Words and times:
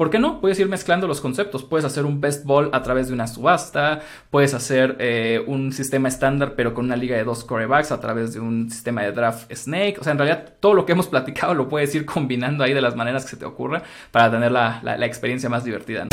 por 0.00 0.08
qué 0.08 0.18
no? 0.18 0.40
Puedes 0.40 0.58
ir 0.58 0.66
mezclando 0.66 1.06
los 1.06 1.20
conceptos. 1.20 1.62
Puedes 1.62 1.84
hacer 1.84 2.06
un 2.06 2.22
best 2.22 2.46
ball 2.46 2.70
a 2.72 2.82
través 2.82 3.08
de 3.08 3.12
una 3.12 3.26
subasta, 3.26 4.00
puedes 4.30 4.54
hacer 4.54 4.96
eh, 4.98 5.44
un 5.46 5.74
sistema 5.74 6.08
estándar 6.08 6.54
pero 6.56 6.72
con 6.72 6.86
una 6.86 6.96
liga 6.96 7.18
de 7.18 7.24
dos 7.24 7.44
corebacks 7.44 7.92
a 7.92 8.00
través 8.00 8.32
de 8.32 8.40
un 8.40 8.70
sistema 8.70 9.02
de 9.02 9.12
draft 9.12 9.52
snake. 9.54 9.98
O 10.00 10.02
sea, 10.02 10.12
en 10.12 10.18
realidad 10.18 10.54
todo 10.58 10.72
lo 10.72 10.86
que 10.86 10.92
hemos 10.92 11.08
platicado 11.08 11.52
lo 11.52 11.68
puedes 11.68 11.94
ir 11.94 12.06
combinando 12.06 12.64
ahí 12.64 12.72
de 12.72 12.80
las 12.80 12.96
maneras 12.96 13.24
que 13.24 13.32
se 13.32 13.36
te 13.36 13.44
ocurra 13.44 13.82
para 14.10 14.30
tener 14.30 14.50
la, 14.50 14.80
la 14.82 15.04
experiencia 15.04 15.50
más 15.50 15.64
divertida. 15.64 16.06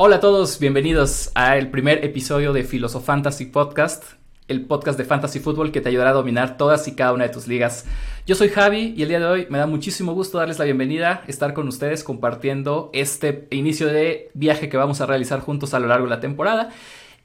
Hola 0.00 0.16
a 0.16 0.20
todos, 0.20 0.60
bienvenidos 0.60 1.32
al 1.34 1.72
primer 1.72 2.04
episodio 2.04 2.52
de 2.52 2.62
Filosofantasy 2.62 3.46
Podcast, 3.46 4.04
el 4.46 4.64
podcast 4.64 4.96
de 4.96 5.04
fantasy 5.04 5.40
fútbol 5.40 5.72
que 5.72 5.80
te 5.80 5.88
ayudará 5.88 6.10
a 6.10 6.12
dominar 6.12 6.56
todas 6.56 6.86
y 6.86 6.94
cada 6.94 7.12
una 7.12 7.24
de 7.24 7.30
tus 7.30 7.48
ligas. 7.48 7.84
Yo 8.24 8.36
soy 8.36 8.48
Javi 8.48 8.94
y 8.96 9.02
el 9.02 9.08
día 9.08 9.18
de 9.18 9.26
hoy 9.26 9.46
me 9.50 9.58
da 9.58 9.66
muchísimo 9.66 10.12
gusto 10.12 10.38
darles 10.38 10.60
la 10.60 10.66
bienvenida, 10.66 11.24
estar 11.26 11.52
con 11.52 11.66
ustedes 11.66 12.04
compartiendo 12.04 12.90
este 12.92 13.48
inicio 13.50 13.88
de 13.88 14.30
viaje 14.34 14.68
que 14.68 14.76
vamos 14.76 15.00
a 15.00 15.06
realizar 15.06 15.40
juntos 15.40 15.74
a 15.74 15.80
lo 15.80 15.88
largo 15.88 16.04
de 16.04 16.10
la 16.10 16.20
temporada. 16.20 16.70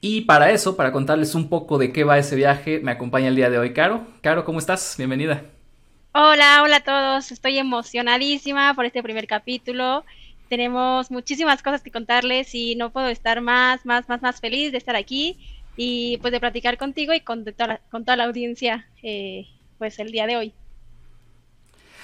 Y 0.01 0.21
para 0.21 0.49
eso, 0.49 0.75
para 0.75 0.91
contarles 0.91 1.35
un 1.35 1.49
poco 1.49 1.77
de 1.77 1.91
qué 1.93 2.03
va 2.03 2.17
ese 2.17 2.35
viaje, 2.35 2.79
me 2.79 2.89
acompaña 2.89 3.27
el 3.27 3.35
día 3.35 3.51
de 3.51 3.59
hoy 3.59 3.73
Caro. 3.73 4.07
Caro, 4.21 4.45
¿cómo 4.45 4.57
estás? 4.57 4.95
Bienvenida. 4.97 5.43
Hola, 6.15 6.63
hola 6.63 6.77
a 6.77 6.83
todos. 6.83 7.31
Estoy 7.31 7.59
emocionadísima 7.59 8.73
por 8.73 8.85
este 8.85 9.03
primer 9.03 9.27
capítulo 9.27 10.03
tenemos 10.49 11.11
muchísimas 11.11 11.63
cosas 11.63 11.81
que 11.81 11.91
contarles 11.91 12.53
y 12.53 12.75
no 12.75 12.91
puedo 12.91 13.07
estar 13.07 13.41
más, 13.41 13.85
más, 13.85 14.07
más, 14.09 14.21
más 14.21 14.39
feliz 14.39 14.71
de 14.71 14.77
estar 14.77 14.95
aquí 14.95 15.37
y 15.75 16.17
pues 16.17 16.31
de 16.31 16.39
platicar 16.39 16.77
contigo 16.77 17.13
y 17.13 17.21
con, 17.21 17.43
toda, 17.43 17.67
la, 17.67 17.77
con 17.89 18.05
toda 18.05 18.17
la 18.17 18.25
audiencia 18.25 18.87
eh, 19.01 19.47
pues 19.77 19.99
el 19.99 20.11
día 20.11 20.27
de 20.27 20.37
hoy. 20.37 20.53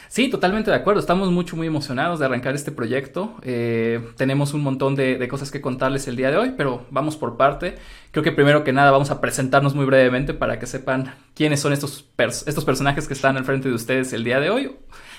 Sí, 0.10 0.28
totalmente 0.28 0.72
de 0.72 0.76
acuerdo. 0.76 1.00
Estamos 1.00 1.32
mucho, 1.32 1.56
muy 1.56 1.68
emocionados 1.68 2.18
de 2.18 2.26
arrancar 2.26 2.56
este 2.56 2.72
proyecto. 2.72 3.36
Eh, 3.44 4.02
tenemos 4.18 4.56
un 4.56 4.62
montón 4.62 4.96
de, 4.96 5.28
cosas 5.28 5.52
que 5.52 5.62
contarles 5.62 6.08
el 6.08 6.16
día 6.16 6.32
de 6.32 6.38
hoy, 6.38 6.56
pero 6.58 6.88
vamos 6.90 7.16
por 7.16 7.38
parte. 7.38 7.76
Creo 8.10 8.24
que 8.24 8.32
primero 8.32 8.64
que 8.64 8.74
nada 8.74 8.90
vamos 8.90 9.12
a 9.12 9.22
presentarnos 9.22 9.76
muy 9.76 9.86
brevemente 9.86 10.34
para 10.34 10.58
que 10.58 10.66
sepan 10.66 11.14
quiénes 11.36 11.60
son 11.60 11.74
estos, 11.74 12.10
estos 12.18 12.66
personajes 12.66 13.08
que 13.08 13.14
están 13.14 13.38
al 13.38 13.46
frente 13.46 13.70
de 13.70 13.76
ustedes 13.76 14.12
el 14.12 14.24
día 14.24 14.40
de 14.40 14.50
hoy. 14.50 14.72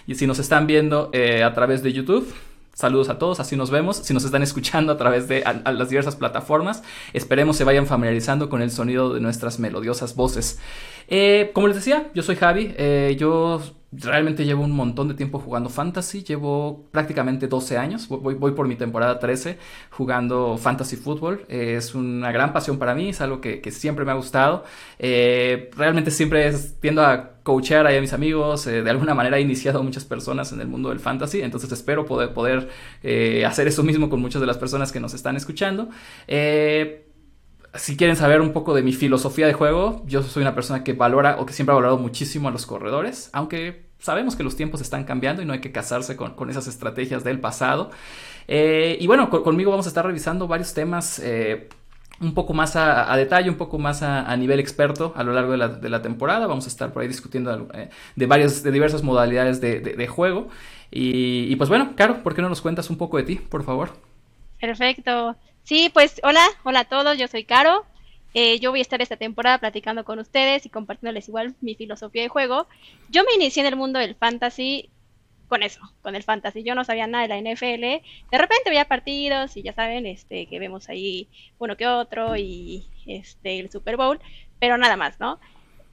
Y 0.09 0.17
si 0.17 0.27
nos 0.27 0.41
están 0.41 0.67
viendo 0.67 1.11
eh, 1.13 1.45
a 1.45 1.55
través 1.55 1.85
de 1.85 1.93
YouTube, 1.93 2.27
Saludos 2.73 3.09
a 3.11 3.19
todos, 3.19 3.41
así 3.41 3.57
nos 3.57 3.71
vemos. 3.71 3.99
Si 3.99 4.15
nos 4.15 4.25
están 4.25 4.43
escuchando 4.43 4.93
a 4.93 4.97
través 4.97 5.29
de 5.29 5.45
las 5.65 5.89
diversas 5.91 6.17
plataformas, 6.17 6.83
esperemos 7.13 7.57
se 7.57 7.65
vayan 7.65 7.87
familiarizando 7.87 8.49
con 8.49 8.63
el 8.63 8.71
sonido 8.71 9.13
de 9.13 9.21
nuestras 9.21 9.59
melodiosas 9.59 10.15
voces. 10.15 10.59
Eh, 11.09 11.51
como 11.53 11.67
les 11.67 11.77
decía, 11.77 12.11
yo 12.15 12.23
soy 12.23 12.37
Javi. 12.37 12.73
Eh, 12.79 13.17
yo 13.19 13.61
realmente 13.93 14.45
llevo 14.45 14.63
un 14.63 14.71
montón 14.71 15.09
de 15.09 15.15
tiempo 15.15 15.41
jugando 15.41 15.69
fantasy. 15.69 16.23
Llevo 16.23 16.87
prácticamente 16.93 17.49
12 17.49 17.77
años. 17.77 18.09
Voy, 18.09 18.53
por 18.53 18.69
mi 18.69 18.77
temporada 18.77 19.19
13 19.19 19.59
jugando 19.91 20.57
fantasy 20.57 20.97
fútbol. 20.97 21.45
Eh, 21.49 21.75
es 21.77 21.95
una 21.95 22.31
gran 22.31 22.53
pasión 22.53 22.79
para 22.79 22.95
mí. 22.95 23.09
Es 23.09 23.21
algo 23.21 23.41
que, 23.41 23.61
siempre 23.73 24.05
me 24.05 24.13
ha 24.13 24.15
gustado. 24.15 24.65
realmente 24.99 26.13
siempre 26.13 26.53
tiendo 26.81 27.03
a 27.03 27.40
coachear 27.51 27.87
ahí 27.87 27.97
a 27.97 28.01
mis 28.01 28.13
amigos. 28.13 28.65
de 28.65 28.89
alguna 28.89 29.15
manera 29.15 29.39
he 29.39 29.41
iniciado 29.41 29.81
a 29.81 29.83
muchas 29.83 30.05
personas 30.05 30.53
en 30.53 30.61
el 30.61 30.69
mundo 30.69 30.91
del 30.91 31.01
fantasy. 31.01 31.43
Entonces 31.43 31.71
espero 31.73 32.07
poder, 32.07 32.33
poder 32.33 32.69
hacer 33.47 33.69
eso 33.69 33.83
mismo 33.83 34.09
con 34.09 34.21
muchas 34.21 34.41
de 34.41 34.47
las 34.47 34.59
personas 34.59 34.93
que 34.93 35.01
nos 35.01 35.15
están 35.15 35.37
escuchando. 35.37 35.89
Eh, 36.29 37.07
si 37.75 37.97
quieren 37.97 38.17
saber 38.17 38.41
un 38.41 38.53
poco 38.53 38.75
de 38.75 38.83
mi 38.83 38.93
filosofía 38.93 39.47
de 39.47 39.53
juego, 39.53 40.03
yo 40.07 40.23
soy 40.23 40.43
una 40.43 40.55
persona 40.55 40.83
que 40.83 40.93
valora 40.93 41.37
o 41.39 41.47
que 41.47 41.53
siempre 41.53 41.73
ha 41.73 41.77
valorado 41.77 41.99
muchísimo 41.99 42.49
a 42.49 42.51
los 42.51 42.67
corredores, 42.67 43.31
aunque 43.33 43.91
sabemos 43.99 44.35
que 44.35 44.43
los 44.43 44.57
tiempos 44.57 44.81
están 44.81 45.05
cambiando 45.05 45.43
y 45.43 45.45
no 45.45 45.53
hay 45.53 45.61
que 45.61 45.71
casarse 45.71 46.17
con, 46.17 46.51
esas 46.51 46.67
estrategias 46.67 47.23
del 47.23 47.39
pasado. 47.39 47.91
Eh, 48.49 48.99
y 49.01 49.07
bueno, 49.07 49.31
conmigo 49.31 49.71
vamos 49.71 49.87
a 49.87 49.91
estar 49.91 50.05
revisando 50.05 50.49
varios 50.49 50.75
temas. 50.75 51.21
Eh, 51.21 51.69
un 52.21 52.35
poco 52.35 52.53
más 52.53 52.77
a, 52.77 53.17
detalle, 53.17 53.49
un 53.49 53.57
poco 53.57 53.79
más 53.79 54.03
a, 54.03 54.37
nivel 54.37 54.61
experto 54.61 55.13
a 55.17 55.23
lo 55.23 55.33
largo 55.33 55.53
de 55.53 55.89
la, 55.89 56.03
temporada. 56.03 56.47
Vamos 56.47 56.67
a 56.67 56.69
estar 56.69 56.93
por 56.93 57.03
ahí 57.03 57.09
discutiendo 57.09 57.69
eh, 57.75 57.89
de, 58.17 58.27
varias, 58.27 58.63
de 58.63 58.71
diversas 58.71 59.03
modalidades 59.03 59.61
de, 59.61 60.07
juego. 60.07 60.49
Y, 60.91 61.51
y, 61.51 61.57
pues 61.57 61.69
bueno, 61.69 61.93
Caro, 61.97 62.23
¿por 62.23 62.35
qué 62.35 62.43
no 62.43 62.49
nos 62.49 62.61
cuentas 62.61 62.91
un 62.91 62.97
poco 62.97 63.17
de 63.17 63.23
ti, 63.23 63.37
por 63.37 63.65
favor? 63.65 63.91
Perfecto. 64.61 65.37
Sí, 65.63 65.91
pues 65.93 66.21
hola, 66.23 66.45
hola 66.65 66.81
a 66.81 66.85
todos, 66.85 67.17
yo 67.17 67.29
soy 67.29 67.45
Caro. 67.45 67.85
Eh, 68.35 68.61
yo 68.61 68.71
voy 68.71 68.79
a 68.79 68.83
estar 68.83 69.03
esta 69.03 69.17
temporada 69.17 69.59
platicando 69.59 70.05
con 70.05 70.19
ustedes 70.19 70.65
y 70.65 70.69
compartiéndoles 70.69 71.29
igual 71.29 71.55
mi 71.61 71.75
filosofía 71.75 72.23
de 72.23 72.29
juego. 72.29 72.67
Yo 73.09 73.25
me 73.25 73.35
inicié 73.35 73.63
en 73.63 73.69
el 73.69 73.77
mundo 73.77 73.99
del 73.99 74.15
fantasy 74.15 74.91
con 75.51 75.63
eso, 75.63 75.81
con 76.01 76.15
el 76.17 76.23
fantasy. 76.23 76.63
Yo 76.63 76.75
no 76.75 76.85
sabía 76.85 77.07
nada 77.07 77.27
de 77.27 77.29
la 77.29 77.53
NFL. 77.53 77.83
De 78.31 78.39
repente 78.39 78.71
veía 78.71 78.87
partidos 78.87 79.57
y 79.57 79.63
ya 79.63 79.75
saben, 79.75 80.07
este, 80.07 80.47
que 80.47 80.59
vemos 80.59 80.89
ahí 80.89 81.29
uno 81.59 81.77
que 81.77 81.87
otro 81.87 82.37
y 82.37 82.87
este 83.07 83.59
el 83.59 83.71
Super 83.71 83.99
Bowl, 83.99 84.21
pero 84.59 84.79
nada 84.79 84.97
más, 84.97 85.21
¿no? 85.21 85.39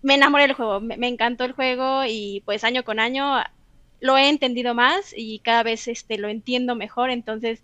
Me 0.02 0.16
enamoré 0.16 0.44
del 0.44 0.54
juego, 0.54 0.80
me, 0.80 1.08
encantó 1.08 1.44
el 1.44 1.54
juego 1.54 2.06
y 2.06 2.44
pues 2.46 2.64
año 2.64 2.84
con 2.86 3.00
año 3.00 3.44
lo 4.00 4.18
he 4.18 4.30
entendido 4.30 4.76
más 4.76 5.14
y 5.18 5.40
cada 5.40 5.64
vez 5.64 5.88
este 5.88 6.18
lo 6.20 6.30
entiendo 6.30 6.76
mejor, 6.76 7.10
entonces 7.10 7.62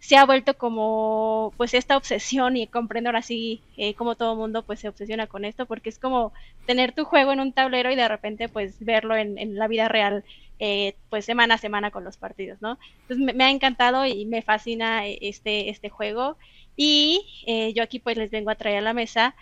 se 0.00 0.16
ha 0.16 0.26
vuelto 0.26 0.56
como 0.58 1.52
pues 1.56 1.74
esta 1.74 1.96
obsesión 1.96 2.56
y 2.56 2.66
comprendo 2.66 3.08
ahora 3.08 3.22
sí 3.22 3.62
eh, 3.76 3.94
como 3.94 4.14
todo 4.14 4.36
mundo 4.36 4.62
pues 4.62 4.80
se 4.80 4.88
obsesiona 4.88 5.26
con 5.26 5.44
esto 5.44 5.66
porque 5.66 5.88
es 5.88 5.98
como 5.98 6.32
tener 6.66 6.92
tu 6.92 7.04
juego 7.04 7.32
en 7.32 7.40
un 7.40 7.52
tablero 7.52 7.90
y 7.90 7.96
de 7.96 8.08
repente 8.08 8.48
pues 8.48 8.76
verlo 8.84 9.16
en, 9.16 9.56
la 9.56 9.68
vida 9.68 9.88
real 9.88 10.24
eh, 10.58 10.94
pues 11.10 11.24
semana 11.24 11.54
a 11.54 11.58
semana 11.58 11.90
con 11.90 12.04
los 12.04 12.16
partidos, 12.16 12.60
¿no? 12.60 12.78
Entonces 13.02 13.34
me, 13.34 13.44
ha 13.44 13.50
encantado 13.50 14.06
y 14.06 14.24
me 14.26 14.42
fascina 14.42 15.06
eh, 15.06 15.18
este, 15.22 15.70
este 15.70 15.88
juego 15.88 16.36
y 16.76 17.72
yo 17.74 17.82
aquí 17.82 17.98
pues 18.00 18.18
les 18.18 18.30
vengo 18.30 18.50
a 18.50 18.54
traer 18.54 18.78
a 18.78 18.82
la 18.82 18.92
mesa 18.92 19.34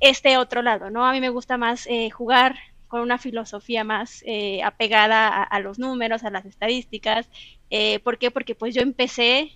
este 0.00 0.36
otro 0.36 0.62
lado, 0.62 0.90
¿no? 0.90 1.06
A 1.06 1.12
mí 1.12 1.20
me 1.20 1.28
gusta 1.28 1.56
más 1.56 1.86
jugar 2.12 2.56
con 2.88 3.02
una 3.02 3.18
filosofía 3.18 3.84
más 3.84 4.24
apegada 4.64 5.28
a, 5.28 5.42
a, 5.44 5.60
los 5.60 5.78
números, 5.78 6.24
a 6.24 6.30
las 6.30 6.44
estadísticas. 6.44 7.28
¿Por 8.02 8.18
qué? 8.18 8.32
Porque 8.32 8.56
pues 8.56 8.74
yo 8.74 8.82
empecé 8.82 9.52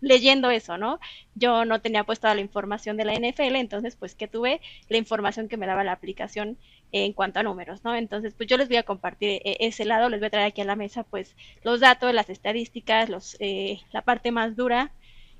leyendo 0.00 0.50
eso, 0.50 0.78
¿no? 0.78 1.00
Yo 1.34 1.64
no 1.64 1.80
tenía 1.80 2.04
puesto 2.04 2.22
toda 2.22 2.34
la 2.34 2.40
información 2.40 2.96
de 2.96 3.04
la 3.04 3.14
NFL, 3.14 3.56
entonces 3.56 3.96
pues 3.96 4.14
que 4.14 4.28
tuve 4.28 4.60
la 4.88 4.96
información 4.96 5.48
que 5.48 5.56
me 5.56 5.66
daba 5.66 5.84
la 5.84 5.92
aplicación 5.92 6.58
en 6.92 7.12
cuanto 7.12 7.40
a 7.40 7.42
números, 7.42 7.84
¿no? 7.84 7.94
Entonces 7.94 8.34
pues 8.34 8.48
yo 8.48 8.56
les 8.56 8.68
voy 8.68 8.76
a 8.76 8.82
compartir 8.82 9.40
eh, 9.44 9.56
ese 9.60 9.84
lado, 9.84 10.08
les 10.08 10.20
voy 10.20 10.28
a 10.28 10.30
traer 10.30 10.46
aquí 10.46 10.60
a 10.60 10.64
la 10.64 10.76
mesa 10.76 11.04
pues 11.04 11.36
los 11.62 11.80
datos, 11.80 12.14
las 12.14 12.30
estadísticas, 12.30 13.08
los, 13.08 13.36
eh, 13.40 13.80
la 13.92 14.02
parte 14.02 14.32
más 14.32 14.56
dura 14.56 14.92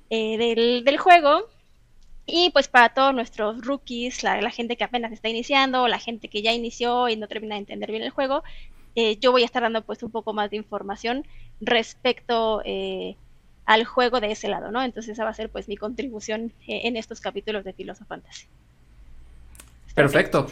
eh, 0.09 0.37
del, 0.37 0.83
del, 0.83 0.97
juego. 0.97 1.43
Y 2.25 2.51
pues 2.51 2.67
para 2.67 2.89
todos 2.93 3.13
nuestros 3.13 3.65
rookies, 3.65 4.23
la, 4.23 4.39
la, 4.41 4.51
gente 4.51 4.77
que 4.77 4.83
apenas 4.83 5.11
está 5.11 5.29
iniciando, 5.29 5.87
la 5.87 5.97
gente 5.99 6.27
que 6.27 6.43
ya 6.43 6.53
inició 6.53 7.09
y 7.09 7.15
no 7.15 7.27
termina 7.27 7.55
de 7.55 7.61
entender 7.61 7.89
bien 7.89 8.03
el 8.03 8.11
juego, 8.11 8.43
yo 9.21 9.31
voy 9.31 9.43
a 9.43 9.45
estar 9.45 9.63
dando 9.63 9.81
pues 9.85 10.03
un 10.03 10.11
poco 10.11 10.33
más 10.33 10.49
de 10.49 10.57
información 10.57 11.25
respecto 11.61 12.61
al 13.69 13.85
juego 13.85 14.19
de 14.19 14.31
ese 14.31 14.47
lado, 14.47 14.71
¿no? 14.71 14.81
Entonces 14.81 15.13
esa 15.13 15.23
va 15.23 15.29
a 15.29 15.33
ser 15.35 15.49
pues 15.49 15.67
mi 15.67 15.77
contribución 15.77 16.51
eh, 16.67 16.81
en 16.85 16.97
estos 16.97 17.21
capítulos 17.21 17.63
de 17.63 17.71
Filosofantasy. 17.71 18.47
Perfecto. 19.93 20.47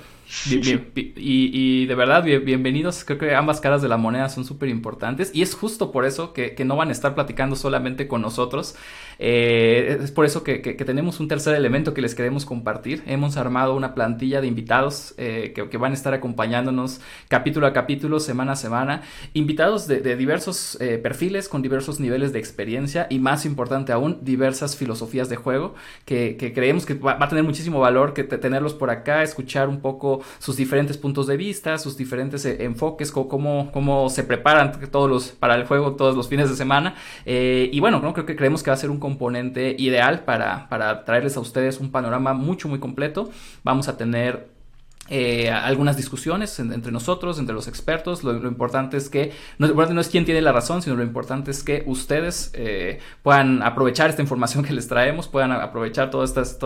y, 0.45 1.85
de 1.87 1.95
verdad, 1.95 2.23
bienvenidos. 2.23 3.03
Creo 3.03 3.17
que 3.17 3.33
ambas 3.33 3.59
caras 3.59 3.81
de 3.81 3.87
la 3.87 3.97
moneda 3.97 4.29
son 4.29 4.45
súper 4.45 4.69
importantes. 4.69 5.31
Y 5.33 5.41
es 5.41 5.55
justo 5.55 5.91
por 5.91 6.05
eso 6.05 6.31
que, 6.31 6.55
no 6.63 6.75
van 6.75 6.89
a 6.89 6.91
estar 6.91 7.15
platicando 7.15 7.55
solamente 7.55 8.07
con 8.07 8.21
nosotros. 8.21 8.75
Eh, 9.19 9.99
es 10.03 10.11
por 10.11 10.25
eso 10.25 10.43
que, 10.43 10.57
tenemos 10.59 11.19
un 11.19 11.27
tercer 11.27 11.55
elemento 11.55 11.93
que 11.93 12.01
les 12.01 12.15
queremos 12.15 12.45
compartir. 12.45 13.03
Hemos 13.07 13.37
armado 13.37 13.75
una 13.75 13.93
plantilla 13.93 14.41
de 14.41 14.47
invitados 14.47 15.13
eh, 15.17 15.53
que, 15.53 15.77
van 15.77 15.91
a 15.91 15.95
estar 15.95 16.13
acompañándonos 16.13 17.01
capítulo 17.27 17.67
a 17.67 17.73
capítulo, 17.73 18.19
semana 18.19 18.53
a 18.53 18.55
semana. 18.55 19.01
Invitados 19.33 19.87
de, 19.87 20.15
diversos 20.15 20.77
eh, 20.81 20.97
perfiles, 20.97 21.49
con 21.49 21.61
diversos 21.61 21.99
niveles 21.99 22.33
de 22.33 22.39
experiencia 22.39 23.07
y 23.09 23.19
más 23.19 23.45
importante 23.45 23.91
aún, 23.91 24.19
diversas 24.21 24.75
filosofías 24.75 25.29
de 25.29 25.35
juego 25.35 25.75
que, 26.05 26.37
creemos 26.53 26.85
que 26.85 26.93
va, 26.93 27.17
a 27.19 27.27
tener 27.27 27.43
muchísimo 27.43 27.79
valor 27.79 28.13
que 28.13 28.23
tenerlos 28.23 28.73
por 28.73 28.89
acá, 28.89 29.23
escuchar 29.23 29.67
un 29.69 29.81
poco 29.81 30.21
sus 30.39 30.55
diferentes 30.55 30.97
puntos 30.97 31.27
de 31.27 31.37
vista, 31.37 31.77
sus 31.77 31.97
diferentes 31.97 32.45
eh, 32.45 32.63
enfoques, 32.63 33.11
cómo, 33.11 33.71
cómo 33.71 34.09
se 34.09 34.23
preparan 34.23 34.71
todos 34.91 35.09
los, 35.09 35.27
para 35.29 35.55
el 35.55 35.65
juego 35.65 35.95
todos 35.95 36.15
los 36.15 36.27
fines 36.27 36.49
de 36.49 36.55
semana. 36.55 36.95
Eh, 37.25 37.69
y 37.71 37.79
bueno, 37.79 37.99
¿no? 37.99 38.13
creo 38.13 38.25
que 38.25 38.35
creemos 38.35 38.63
que 38.63 38.69
va 38.69 38.75
a 38.75 38.77
ser 38.77 38.89
un 38.89 38.99
componente 39.07 39.74
ideal 39.80 40.25
para, 40.25 40.68
para 40.68 41.06
traerles 41.06 41.38
a 41.38 41.39
ustedes 41.39 41.80
un 41.80 41.92
panorama 41.92 42.33
mucho, 42.33 42.68
muy 42.68 42.80
completo. 42.80 43.30
Vamos 43.63 43.88
a 43.88 43.95
tener 43.95 44.50
eh, 45.09 45.50
algunas 45.50 45.95
discusiones 45.95 46.59
entre 46.59 46.92
nosotros, 46.92 47.39
entre 47.39 47.56
los 47.56 47.69
expertos. 47.69 48.25
Lo, 48.25 48.36
importante 48.45 48.98
es 48.98 49.09
que 49.09 49.31
no, 49.57 50.01
es 50.01 50.09
quién 50.09 50.25
tiene 50.25 50.42
la 50.42 50.51
razón, 50.51 50.81
sino 50.81 50.98
lo 50.98 51.04
importante 51.04 51.51
es 51.51 51.63
que 51.63 51.83
ustedes 51.86 52.51
eh, 52.54 53.00
puedan 53.24 53.63
aprovechar 53.63 54.09
esta 54.09 54.21
información 54.21 54.65
que 54.65 54.74
les 54.74 54.89
traemos, 54.89 55.30
puedan 55.30 55.54
aprovechar 55.54 56.09
todo, 56.12 56.25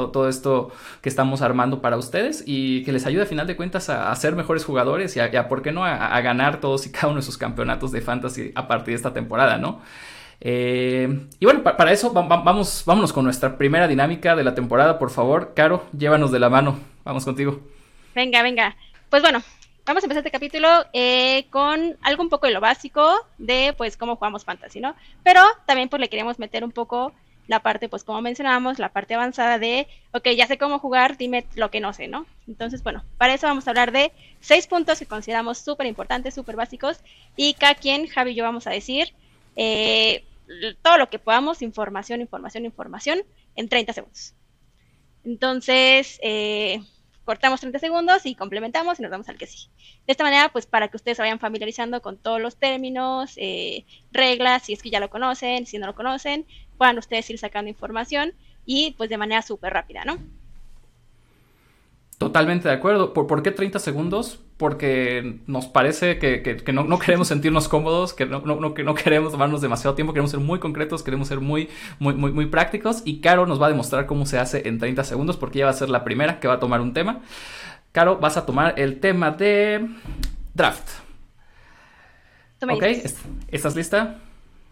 todo, 0.09 0.27
esto 0.27 0.71
que 1.01 1.09
estamos 1.09 1.43
armando 1.43 1.81
para 1.81 1.97
ustedes 1.97 2.43
y 2.47 2.83
que 2.83 2.91
les 2.91 3.05
ayude 3.05 3.23
a 3.23 3.25
final 3.27 3.45
de 3.45 3.55
cuentas 3.55 3.89
a, 3.89 4.15
ser 4.15 4.35
mejores 4.35 4.65
jugadores 4.65 5.15
y 5.15 5.19
a, 5.19 5.47
¿por 5.47 5.61
qué 5.61 5.71
no?, 5.71 5.85
a, 5.85 6.19
ganar 6.21 6.59
todos 6.59 6.87
y 6.87 6.91
cada 6.91 7.09
uno 7.09 7.17
de 7.17 7.25
sus 7.25 7.37
campeonatos 7.37 7.91
de 7.91 8.01
fantasy 8.01 8.51
a 8.55 8.67
partir 8.67 8.93
de 8.93 8.95
esta 8.95 9.13
temporada, 9.13 9.57
¿no? 9.57 9.81
Eh, 10.43 11.27
y 11.39 11.45
bueno, 11.45 11.63
para 11.63 11.91
eso 11.91 12.11
vamos, 12.11 12.83
vámonos 12.85 13.13
con 13.13 13.23
nuestra 13.23 13.57
primera 13.57 13.87
dinámica 13.87 14.35
de 14.35 14.43
la 14.43 14.55
temporada, 14.55 14.97
por 14.97 15.11
favor. 15.11 15.53
Caro, 15.55 15.85
llévanos 15.97 16.31
de 16.31 16.39
la 16.39 16.49
mano. 16.49 16.79
Vamos 17.05 17.23
contigo. 17.23 17.61
Venga, 18.15 18.41
venga. 18.41 18.75
Pues 19.09 19.21
bueno, 19.21 19.41
vamos 19.85 20.03
a 20.03 20.05
empezar 20.05 20.21
este 20.21 20.31
capítulo 20.31 20.67
eh, 20.93 21.45
con 21.49 21.95
algo 22.01 22.23
un 22.23 22.29
poco 22.29 22.47
de 22.47 22.53
lo 22.53 22.59
básico 22.59 23.13
de 23.37 23.73
pues 23.77 23.97
cómo 23.97 24.15
jugamos 24.15 24.43
fantasy, 24.43 24.79
¿no? 24.79 24.95
Pero 25.23 25.41
también 25.65 25.89
pues 25.89 25.99
le 25.99 26.09
queremos 26.09 26.39
meter 26.39 26.63
un 26.63 26.71
poco 26.71 27.13
la 27.47 27.61
parte, 27.61 27.89
pues 27.89 28.03
como 28.03 28.21
mencionábamos, 28.21 28.79
la 28.79 28.89
parte 28.89 29.13
avanzada 29.13 29.59
de, 29.59 29.87
ok, 30.13 30.29
ya 30.29 30.47
sé 30.47 30.57
cómo 30.57 30.79
jugar, 30.79 31.17
dime 31.17 31.45
lo 31.55 31.69
que 31.69 31.81
no 31.81 31.91
sé, 31.91 32.07
¿no? 32.07 32.25
Entonces, 32.47 32.81
bueno, 32.81 33.03
para 33.17 33.33
eso 33.33 33.47
vamos 33.47 33.67
a 33.67 33.71
hablar 33.71 33.91
de 33.91 34.13
seis 34.39 34.67
puntos 34.67 34.99
que 34.99 35.05
consideramos 35.05 35.57
súper 35.57 35.87
importantes, 35.87 36.33
súper 36.33 36.55
básicos, 36.55 37.01
y 37.35 37.55
cada 37.55 37.75
quien, 37.75 38.07
Javi 38.07 38.31
y 38.31 38.35
yo 38.35 38.45
vamos 38.45 38.67
a 38.67 38.71
decir 38.71 39.13
eh, 39.57 40.23
todo 40.81 40.97
lo 40.97 41.09
que 41.09 41.19
podamos, 41.19 41.61
información, 41.61 42.21
información, 42.21 42.65
información, 42.65 43.23
en 43.55 43.69
30 43.69 43.93
segundos. 43.93 44.35
Entonces, 45.23 46.19
eh, 46.23 46.81
cortamos 47.25 47.59
30 47.59 47.79
segundos 47.79 48.25
y 48.25 48.35
complementamos 48.35 48.99
y 48.99 49.03
nos 49.03 49.11
vamos 49.11 49.29
al 49.29 49.37
que 49.37 49.47
sí. 49.47 49.69
De 50.05 50.11
esta 50.11 50.23
manera, 50.23 50.49
pues 50.49 50.65
para 50.65 50.87
que 50.87 50.97
ustedes 50.97 51.17
se 51.17 51.23
vayan 51.23 51.39
familiarizando 51.39 52.01
con 52.01 52.17
todos 52.17 52.41
los 52.41 52.57
términos, 52.57 53.33
eh, 53.37 53.85
reglas, 54.11 54.63
si 54.63 54.73
es 54.73 54.81
que 54.81 54.89
ya 54.89 54.99
lo 54.99 55.09
conocen, 55.09 55.65
si 55.65 55.77
no 55.77 55.87
lo 55.87 55.95
conocen, 55.95 56.45
puedan 56.77 56.97
ustedes 56.97 57.29
ir 57.29 57.37
sacando 57.37 57.69
información 57.69 58.33
y 58.65 58.91
pues 58.97 59.09
de 59.09 59.17
manera 59.17 59.41
súper 59.41 59.73
rápida, 59.73 60.03
¿no? 60.05 60.17
Totalmente 62.21 62.67
de 62.67 62.75
acuerdo. 62.75 63.13
¿Por, 63.13 63.41
qué 63.41 63.49
30 63.49 63.79
segundos? 63.79 64.39
Porque 64.57 65.39
nos 65.47 65.65
parece 65.65 66.19
que, 66.19 66.61
no, 66.71 66.99
queremos 66.99 67.27
sentirnos 67.27 67.67
cómodos, 67.67 68.13
que 68.13 68.27
no, 68.27 68.75
que 68.75 68.83
no 68.83 68.93
queremos 68.93 69.31
tomarnos 69.31 69.59
demasiado 69.59 69.95
tiempo, 69.95 70.13
queremos 70.13 70.29
ser 70.29 70.39
muy 70.39 70.59
concretos, 70.59 71.01
queremos 71.01 71.29
ser 71.29 71.39
muy, 71.39 71.67
muy, 71.97 72.13
muy, 72.13 72.31
muy 72.31 72.45
prácticos. 72.45 73.01
Y 73.05 73.21
Caro 73.21 73.47
nos 73.47 73.59
va 73.59 73.65
a 73.65 73.69
demostrar 73.69 74.05
cómo 74.05 74.27
se 74.27 74.37
hace 74.37 74.67
en 74.67 74.77
30 74.77 75.03
segundos, 75.03 75.35
porque 75.35 75.57
ella 75.57 75.65
va 75.65 75.71
a 75.71 75.73
ser 75.73 75.89
la 75.89 76.03
primera 76.03 76.39
que 76.39 76.47
va 76.47 76.53
a 76.53 76.59
tomar 76.59 76.79
un 76.79 76.93
tema. 76.93 77.21
Caro, 77.91 78.19
vas 78.19 78.37
a 78.37 78.45
tomar 78.45 78.75
el 78.77 78.99
tema 78.99 79.31
de 79.31 79.89
draft. 80.53 80.87
ok, 82.61 82.83
¿estás 83.47 83.75
lista? 83.75 84.19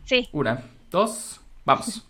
Sí. 0.05 0.29
Una, 0.33 0.65
dos, 0.91 1.41
vamos. 1.65 2.08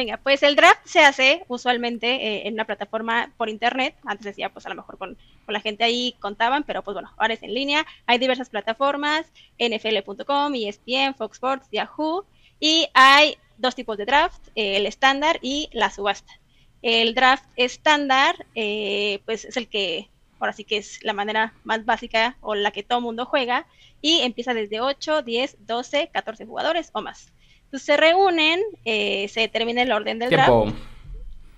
Venga, 0.00 0.16
pues 0.16 0.42
el 0.42 0.56
draft 0.56 0.80
se 0.86 1.00
hace 1.00 1.44
usualmente 1.48 2.06
eh, 2.06 2.48
en 2.48 2.54
una 2.54 2.64
plataforma 2.64 3.34
por 3.36 3.50
internet. 3.50 3.94
Antes 4.06 4.24
decía, 4.24 4.48
pues 4.48 4.64
a 4.64 4.70
lo 4.70 4.74
mejor 4.74 4.96
con, 4.96 5.18
la 5.46 5.60
gente 5.60 5.84
ahí 5.84 6.14
contaban, 6.20 6.64
pero 6.64 6.82
pues 6.82 6.94
bueno, 6.94 7.12
ahora 7.18 7.34
es 7.34 7.42
en 7.42 7.52
línea. 7.52 7.84
Hay 8.06 8.16
diversas 8.16 8.48
plataformas, 8.48 9.30
nfl.com, 9.58 10.54
ESPN, 10.54 11.14
Fox 11.18 11.36
Sports, 11.36 11.68
Yahoo. 11.70 12.24
Y 12.58 12.88
hay 12.94 13.36
dos 13.58 13.74
tipos 13.74 13.98
de 13.98 14.06
draft, 14.06 14.40
eh, 14.54 14.78
el 14.78 14.86
estándar 14.86 15.38
y 15.42 15.68
la 15.74 15.90
subasta. 15.90 16.32
El 16.80 17.14
draft 17.14 17.44
estándar, 17.56 18.46
eh, 18.54 19.20
pues 19.26 19.44
es 19.44 19.58
el 19.58 19.68
que, 19.68 20.08
ahora 20.38 20.54
sí 20.54 20.64
que 20.64 20.78
es 20.78 21.04
la 21.04 21.12
manera 21.12 21.52
más 21.62 21.84
básica 21.84 22.38
o 22.40 22.54
la 22.54 22.70
que 22.70 22.82
todo 22.82 23.02
mundo 23.02 23.26
juega. 23.26 23.66
Y 24.00 24.20
empieza 24.22 24.54
desde 24.54 24.80
8, 24.80 25.20
10, 25.20 25.58
12, 25.66 26.08
14 26.10 26.46
jugadores 26.46 26.88
o 26.94 27.02
más. 27.02 27.34
Entonces 27.70 27.86
se 27.86 27.96
reúnen, 27.96 28.60
eh, 28.84 29.28
se 29.28 29.42
determina 29.42 29.82
el 29.82 29.92
orden 29.92 30.18
del 30.18 30.30
Tiempo. 30.30 30.64
draft. 30.64 30.76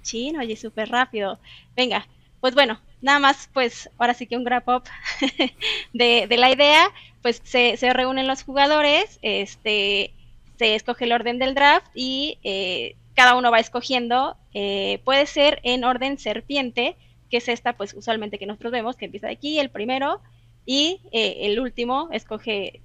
Sí, 0.02 0.30
no, 0.30 0.40
oye, 0.40 0.56
súper 0.56 0.90
rápido. 0.90 1.38
Venga, 1.74 2.06
pues 2.38 2.54
bueno, 2.54 2.82
nada 3.00 3.18
más, 3.18 3.48
pues 3.54 3.88
ahora 3.96 4.12
sí 4.12 4.26
que 4.26 4.36
un 4.36 4.44
wrap 4.44 4.68
up 4.68 4.82
de, 5.94 6.26
la 6.36 6.52
idea, 6.52 6.90
pues 7.22 7.40
se, 7.44 7.76
reúnen 7.94 8.26
los 8.26 8.42
jugadores, 8.42 9.18
este, 9.22 10.12
se 10.58 10.74
escoge 10.74 11.06
el 11.06 11.12
orden 11.12 11.38
del 11.38 11.54
draft 11.54 11.86
y 11.94 12.38
eh, 12.44 12.94
cada 13.14 13.34
uno 13.34 13.50
va 13.50 13.58
escogiendo, 13.58 14.36
eh, 14.52 15.00
puede 15.06 15.24
ser 15.24 15.60
en 15.62 15.82
orden 15.82 16.18
serpiente, 16.18 16.94
que 17.30 17.38
es 17.38 17.48
esta, 17.48 17.72
pues 17.72 17.94
usualmente 17.94 18.38
que 18.38 18.44
nosotros 18.44 18.72
vemos, 18.72 18.96
que 18.96 19.06
empieza 19.06 19.28
de 19.28 19.32
aquí, 19.32 19.58
el 19.58 19.70
primero, 19.70 20.20
y 20.66 21.00
el 21.10 21.58
último 21.58 22.10
escoge 22.12 22.82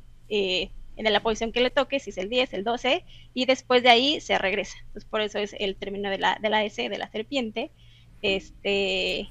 en 0.98 1.14
la 1.14 1.22
posición 1.22 1.52
que 1.52 1.62
le 1.62 1.70
toque, 1.70 2.00
si 2.00 2.10
es 2.10 2.18
el 2.18 2.30
10, 2.30 2.54
el 2.54 2.64
12, 2.64 3.06
y 3.34 3.46
después 3.46 3.84
de 3.84 3.90
ahí 3.90 4.20
se 4.20 4.38
regresa. 4.38 4.78
Entonces, 4.88 5.06
por 5.06 5.22
eso 5.22 5.40
es 5.40 5.56
el 5.60 5.76
término 5.76 6.10
de 6.10 6.18
la, 6.18 6.38
de 6.42 6.50
la 6.50 6.64
S, 6.66 6.90
de 6.90 6.98
la 6.98 7.10
serpiente. 7.10 7.72
Este, 8.22 9.30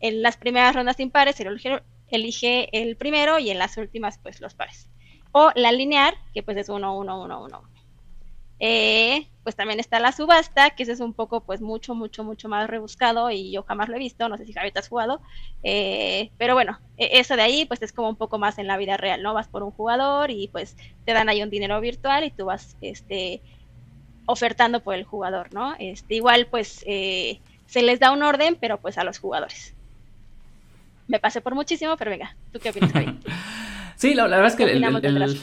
en 0.00 0.22
las 0.22 0.36
primeras 0.36 0.74
rondas 0.74 0.98
impares 1.00 1.36
se 1.36 1.46
elige, 2.10 2.68
el 2.72 2.96
primero 2.96 3.38
y 3.38 3.50
en 3.50 3.58
las 3.58 3.76
últimas, 3.76 4.18
pues 4.18 4.40
los 4.40 4.54
pares. 4.54 4.88
O 5.32 5.50
la 5.54 5.72
lineal, 5.72 6.14
que 6.34 6.42
pues 6.42 6.56
es 6.56 6.68
1, 6.68 6.98
1, 6.98 7.22
1, 7.22 7.44
1. 7.44 7.62
Eh, 8.64 9.26
pues 9.42 9.56
también 9.56 9.80
está 9.80 9.98
la 9.98 10.12
subasta, 10.12 10.70
que 10.70 10.84
ese 10.84 10.92
es 10.92 11.00
un 11.00 11.14
poco, 11.14 11.40
pues 11.40 11.60
mucho, 11.60 11.96
mucho, 11.96 12.22
mucho 12.22 12.48
más 12.48 12.70
rebuscado 12.70 13.28
y 13.28 13.50
yo 13.50 13.64
jamás 13.64 13.88
lo 13.88 13.96
he 13.96 13.98
visto, 13.98 14.28
no 14.28 14.38
sé 14.38 14.46
si 14.46 14.52
Javier 14.52 14.72
te 14.72 14.78
has 14.78 14.88
jugado, 14.88 15.20
eh, 15.64 16.30
pero 16.38 16.54
bueno, 16.54 16.78
e, 16.96 17.18
eso 17.18 17.34
de 17.34 17.42
ahí 17.42 17.64
pues 17.64 17.82
es 17.82 17.92
como 17.92 18.08
un 18.08 18.14
poco 18.14 18.38
más 18.38 18.58
en 18.58 18.68
la 18.68 18.76
vida 18.76 18.96
real, 18.96 19.20
¿no? 19.20 19.34
Vas 19.34 19.48
por 19.48 19.64
un 19.64 19.72
jugador 19.72 20.30
y 20.30 20.46
pues 20.46 20.76
te 21.04 21.12
dan 21.12 21.28
ahí 21.28 21.42
un 21.42 21.50
dinero 21.50 21.80
virtual 21.80 22.22
y 22.22 22.30
tú 22.30 22.44
vas, 22.44 22.76
este, 22.82 23.42
ofertando 24.26 24.78
por 24.80 24.94
el 24.94 25.02
jugador, 25.02 25.52
¿no? 25.52 25.74
Este, 25.80 26.14
igual 26.14 26.46
pues 26.46 26.84
eh, 26.86 27.40
se 27.66 27.82
les 27.82 27.98
da 27.98 28.12
un 28.12 28.22
orden, 28.22 28.56
pero 28.60 28.78
pues 28.78 28.96
a 28.96 29.02
los 29.02 29.18
jugadores. 29.18 29.74
Me 31.08 31.18
pasé 31.18 31.40
por 31.40 31.56
muchísimo, 31.56 31.96
pero 31.96 32.12
venga, 32.12 32.36
¿tú 32.52 32.60
qué 32.60 32.70
opinas, 32.70 32.92
Javier? 32.92 33.16
sí, 33.96 34.14
la, 34.14 34.28
verdad 34.28 34.46
es 34.46 34.54
que 34.54 34.62
el 34.62 34.84
el 34.84 35.40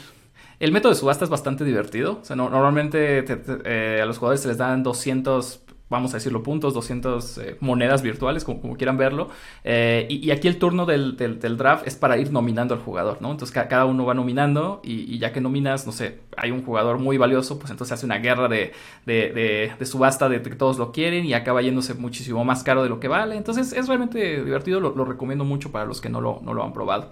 método 0.73 0.91
de 0.91 0.99
subasta 0.99 1.23
es 1.23 1.29
bastante 1.29 1.63
divertido. 1.63 2.19
O 2.21 2.25
sea, 2.25 2.35
normalmente 2.35 3.23
eh, 3.65 3.99
a 4.01 4.05
los 4.05 4.17
jugadores 4.17 4.41
se 4.41 4.49
les 4.49 4.57
dan 4.57 4.83
200, 4.83 5.61
vamos 5.89 6.13
a 6.13 6.17
decirlo, 6.17 6.43
puntos, 6.43 6.73
200 6.73 7.37
eh, 7.37 7.57
monedas 7.61 8.01
virtuales, 8.01 8.43
como, 8.43 8.75
quieran 8.75 8.97
verlo. 8.97 9.29
Eh, 9.63 10.05
y, 10.09 10.31
aquí 10.31 10.49
el 10.49 10.57
turno 10.57 10.85
del, 10.85 11.15
draft 11.57 11.87
es 11.87 11.95
para 11.95 12.17
ir 12.17 12.33
nominando 12.33 12.73
al 12.73 12.81
jugador, 12.81 13.21
¿no? 13.21 13.31
Entonces 13.31 13.55
cada 13.69 13.85
uno 13.85 14.05
va 14.05 14.13
nominando 14.13 14.81
y, 14.83 15.17
ya 15.17 15.31
que 15.31 15.39
nominas, 15.39 15.85
no 15.85 15.93
sé, 15.93 16.19
hay 16.35 16.51
un 16.51 16.65
jugador 16.65 16.99
muy 16.99 17.17
valioso, 17.17 17.57
pues 17.57 17.71
entonces 17.71 17.93
hace 17.93 18.05
una 18.05 18.17
guerra 18.17 18.49
de, 18.49 19.71
subasta 19.85 20.27
de 20.27 20.41
que 20.41 20.55
todos 20.55 20.77
lo 20.77 20.91
quieren 20.91 21.25
y 21.25 21.33
acaba 21.33 21.61
yéndose 21.61 21.93
muchísimo 21.93 22.43
más 22.43 22.63
caro 22.63 22.83
de 22.83 22.89
lo 22.89 22.99
que 22.99 23.07
vale. 23.07 23.37
Entonces 23.37 23.71
es 23.71 23.87
realmente 23.87 24.43
divertido, 24.43 24.81
lo, 24.81 25.05
recomiendo 25.05 25.45
mucho 25.45 25.71
para 25.71 25.85
los 25.85 26.01
que 26.01 26.09
no 26.09 26.19
lo 26.19 26.63
han 26.63 26.73
probado. 26.73 27.11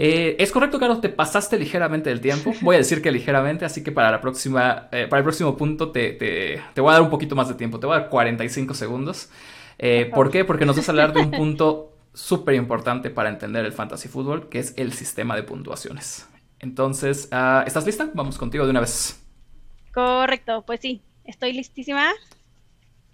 Eh, 0.00 0.36
es 0.38 0.52
correcto, 0.52 0.78
Carlos, 0.78 1.00
te 1.00 1.08
pasaste 1.08 1.58
ligeramente 1.58 2.08
del 2.08 2.20
tiempo. 2.20 2.52
Voy 2.60 2.76
a 2.76 2.78
decir 2.78 3.02
que 3.02 3.10
ligeramente, 3.10 3.64
así 3.64 3.82
que 3.82 3.90
para 3.90 4.12
la 4.12 4.20
próxima, 4.20 4.86
eh, 4.92 5.08
para 5.08 5.18
el 5.18 5.24
próximo 5.24 5.56
punto 5.56 5.90
te, 5.90 6.12
te, 6.12 6.80
voy 6.80 6.90
a 6.90 6.92
dar 6.92 7.02
un 7.02 7.10
poquito 7.10 7.34
más 7.34 7.48
de 7.48 7.54
tiempo. 7.54 7.80
Te 7.80 7.86
voy 7.86 7.96
a 7.96 8.00
dar 8.02 8.08
45 8.08 8.74
segundos. 8.74 9.28
Eh, 9.76 10.08
¿Por 10.14 10.30
qué? 10.30 10.44
Porque 10.44 10.64
nos 10.64 10.76
vas 10.76 10.88
a 10.88 10.92
hablar 10.92 11.12
de 11.12 11.22
un 11.22 11.30
punto 11.32 11.96
súper 12.14 12.54
importante 12.54 13.10
para 13.10 13.28
entender 13.28 13.64
el 13.64 13.72
fantasy 13.72 14.06
fútbol, 14.06 14.48
que 14.48 14.60
es 14.60 14.72
el 14.76 14.92
sistema 14.92 15.34
de 15.34 15.42
puntuaciones. 15.42 16.28
Entonces, 16.60 17.28
ah, 17.32 17.64
¿estás 17.66 17.84
lista? 17.84 18.08
Vamos 18.14 18.38
contigo 18.38 18.66
de 18.66 18.70
una 18.70 18.80
vez. 18.80 19.20
Correcto, 19.92 20.62
pues 20.64 20.78
sí, 20.78 21.02
estoy 21.24 21.54
listísima. 21.54 22.12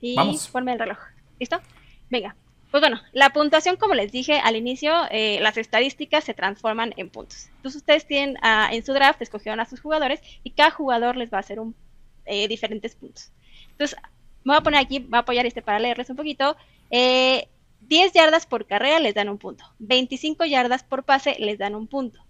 Y 0.02 0.16
Vamos. 0.16 0.48
ponme 0.48 0.74
el 0.74 0.78
reloj. 0.78 0.98
¿Listo? 1.40 1.62
Venga. 2.10 2.36
Pues 2.74 2.80
bueno, 2.80 3.00
la 3.12 3.30
puntuación, 3.30 3.76
como 3.76 3.94
les 3.94 4.10
dije 4.10 4.40
al 4.40 4.56
inicio, 4.56 4.92
eh, 5.12 5.38
las 5.40 5.56
estadísticas 5.56 6.24
se 6.24 6.34
transforman 6.34 6.92
en 6.96 7.08
puntos. 7.08 7.46
Entonces 7.58 7.82
ustedes 7.82 8.04
tienen 8.04 8.36
ah, 8.42 8.68
en 8.72 8.84
su 8.84 8.92
draft, 8.92 9.22
escogieron 9.22 9.60
a 9.60 9.64
sus 9.64 9.80
jugadores 9.80 10.20
y 10.42 10.50
cada 10.50 10.72
jugador 10.72 11.16
les 11.16 11.32
va 11.32 11.36
a 11.36 11.40
hacer 11.42 11.60
eh, 12.24 12.48
diferentes 12.48 12.96
puntos. 12.96 13.30
Entonces, 13.70 13.96
me 14.42 14.54
voy 14.54 14.56
a 14.56 14.62
poner 14.62 14.80
aquí, 14.80 14.98
voy 14.98 15.18
a 15.18 15.20
apoyar 15.20 15.46
este 15.46 15.62
para 15.62 15.78
leerles 15.78 16.10
un 16.10 16.16
poquito. 16.16 16.56
10 16.90 17.46
eh, 17.46 17.48
yardas 18.12 18.44
por 18.44 18.66
carrera 18.66 18.98
les 18.98 19.14
dan 19.14 19.28
un 19.28 19.38
punto. 19.38 19.64
25 19.78 20.44
yardas 20.44 20.82
por 20.82 21.04
pase 21.04 21.36
les 21.38 21.58
dan 21.58 21.76
un 21.76 21.86
punto. 21.86 22.26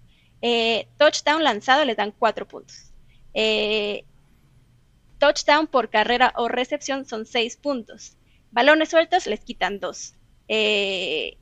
touchdown 0.99 1.43
lanzado 1.43 1.87
les 1.87 1.97
dan 1.97 2.13
4 2.13 2.47
puntos. 2.47 2.93
touchdown 5.19 5.69
por 5.69 5.89
carrera 5.89 6.35
o 6.37 6.49
recepción 6.49 7.07
son 7.07 7.25
6 7.25 7.57
puntos. 7.57 8.19
Balones 8.51 8.91
sueltos 8.91 9.27
les 9.27 9.41
quitan 9.41 9.81
2. 9.81 10.17
Eh, 10.49 11.37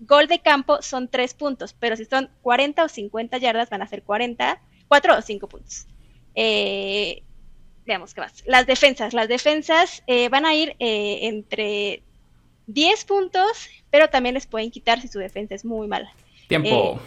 gol 0.00 0.28
de 0.28 0.40
campo 0.40 0.82
son 0.82 1.08
3 1.08 1.34
puntos, 1.34 1.74
pero 1.78 1.96
si 1.96 2.04
son 2.04 2.30
40 2.42 2.84
o 2.84 2.88
50 2.88 3.38
yardas 3.38 3.70
van 3.70 3.82
a 3.82 3.88
ser 3.88 4.02
40, 4.02 4.60
4 4.88 5.18
o 5.18 5.22
5 5.22 5.48
puntos. 5.48 5.86
Eh, 6.34 7.22
veamos 7.84 8.14
qué 8.14 8.20
más. 8.20 8.44
Las 8.46 8.66
defensas. 8.66 9.12
Las 9.12 9.28
defensas 9.28 10.02
eh, 10.06 10.28
van 10.28 10.46
a 10.46 10.54
ir 10.54 10.76
eh, 10.78 11.20
entre 11.22 12.02
10 12.66 13.04
puntos, 13.04 13.68
pero 13.90 14.08
también 14.08 14.34
les 14.34 14.46
pueden 14.46 14.70
quitar 14.70 15.00
si 15.00 15.08
su 15.08 15.18
defensa 15.18 15.54
es 15.54 15.64
muy 15.64 15.88
mala. 15.88 16.12
Tiempo. 16.46 17.00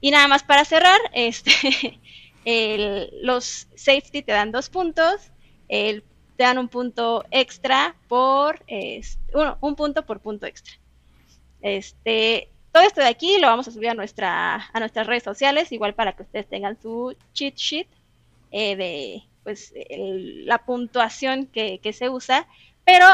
Y 0.00 0.10
nada 0.10 0.28
más 0.28 0.42
para 0.44 0.64
cerrar, 0.64 1.00
este, 1.12 1.98
los 3.22 3.68
safety 3.74 4.22
te 4.22 4.32
dan 4.32 4.52
2 4.52 4.68
puntos, 4.68 5.32
el, 5.68 6.04
te 6.36 6.44
dan 6.44 6.58
un 6.58 6.68
punto 6.68 7.24
extra 7.30 7.94
por, 8.08 8.60
un 9.60 9.76
punto 9.76 10.04
por 10.04 10.20
punto 10.20 10.46
extra. 10.46 10.74
Este, 11.62 12.48
todo 12.72 12.84
esto 12.84 13.00
de 13.00 13.08
aquí 13.08 13.38
lo 13.38 13.48
vamos 13.48 13.66
a 13.68 13.70
subir 13.70 13.88
a, 13.88 13.94
nuestra, 13.94 14.68
a 14.72 14.80
nuestras 14.80 15.06
redes 15.06 15.22
sociales, 15.22 15.72
igual 15.72 15.94
para 15.94 16.12
que 16.12 16.22
ustedes 16.22 16.46
tengan 16.46 16.80
su 16.80 17.16
cheat 17.32 17.56
sheet 17.56 17.88
eh, 18.52 18.76
de 18.76 19.22
pues 19.42 19.72
la 19.88 20.58
puntuación 20.58 21.46
que, 21.46 21.80
se 21.92 22.08
usa. 22.08 22.48
Pero 22.84 23.06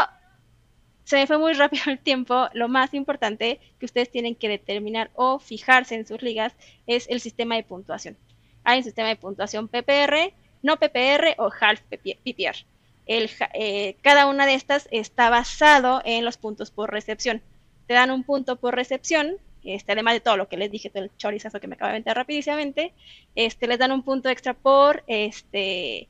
se 1.05 1.17
me 1.17 1.27
fue 1.27 1.39
muy 1.39 1.53
rápido 1.53 1.85
el 1.89 1.99
tiempo. 1.99 2.49
Lo 2.55 2.69
más 2.69 2.95
importante 2.95 3.61
que 3.79 3.87
ustedes 3.87 4.11
tienen 4.11 4.35
que 4.35 4.49
determinar 4.49 5.11
o 5.15 5.39
fijarse 5.39 5.95
en 5.95 6.07
sus 6.07 6.23
ligas 6.23 6.55
es 6.87 7.07
el 7.11 7.21
sistema 7.21 7.57
de 7.57 7.65
puntuación. 7.65 8.17
Hay 8.65 8.79
un 8.79 8.85
sistema 8.85 9.09
de 9.09 9.17
puntuación 9.17 9.69
PPR, 9.69 10.33
no 10.63 10.79
PPR 10.79 11.35
o 11.39 11.51
half 11.61 11.83
PPR. 11.83 12.65
El, 13.07 13.31
eh, 13.55 13.97
cada 14.03 14.27
una 14.27 14.47
de 14.47 14.55
estas 14.55 14.89
está 14.91 15.31
basado 15.31 16.03
en 16.05 16.25
los 16.25 16.37
puntos 16.37 16.71
por 16.71 16.91
recepción. 16.91 17.43
Te 17.87 17.95
dan 17.95 18.11
un 18.11 18.25
punto 18.25 18.57
por 18.57 18.75
recepción 18.75 19.39
este, 19.65 19.93
además 19.93 20.15
de 20.15 20.21
todo 20.21 20.37
lo 20.37 20.49
que 20.49 20.57
les 20.57 20.71
dije, 20.71 20.91
todo 20.91 21.05
el 21.05 21.17
chorizazo 21.17 21.61
que 21.61 21.69
me 21.69 21.77
acaba 21.77 21.93
de 21.93 22.01
meter 22.01 22.17
rapidísimamente, 22.17 22.93
este, 23.35 23.67
les 23.67 23.79
dan 23.79 23.93
un 23.93 24.03
punto 24.03 24.29
extra 24.29 24.55
por 24.55 25.05
este, 25.07 26.09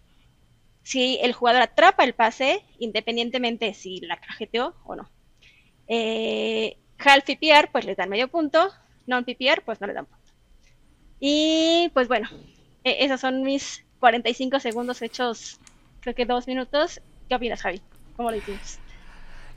si 0.83 1.19
el 1.23 1.33
jugador 1.33 1.63
atrapa 1.63 2.05
el 2.05 2.15
pase, 2.15 2.65
independientemente 2.79 3.75
si 3.75 4.01
la 4.01 4.17
cajeteó 4.17 4.75
o 4.85 4.97
no. 4.97 5.11
Eh, 5.89 6.79
half 6.99 7.25
PPR, 7.25 7.71
pues 7.71 7.85
les 7.85 7.97
dan 7.97 8.09
medio 8.09 8.29
punto, 8.29 8.73
non 9.07 9.25
PPR, 9.25 9.61
pues 9.65 9.81
no 9.81 9.87
les 9.87 9.97
dan 9.97 10.07
punto. 10.07 10.33
Y 11.21 11.91
pues 11.93 12.09
bueno, 12.09 12.31
e, 12.85 13.05
esos 13.05 13.21
son 13.21 13.43
mis 13.43 13.85
45 14.01 14.61
segundos 14.61 15.03
hechos, 15.03 15.61
creo 16.03 16.15
que 16.15 16.27
dos 16.27 16.47
minutos. 16.47 17.01
¿Qué 17.29 17.35
opinas, 17.35 17.63
Javi? 17.63 17.81
¿Cómo 18.17 18.31
lo 18.31 18.37
hicimos? 18.37 18.79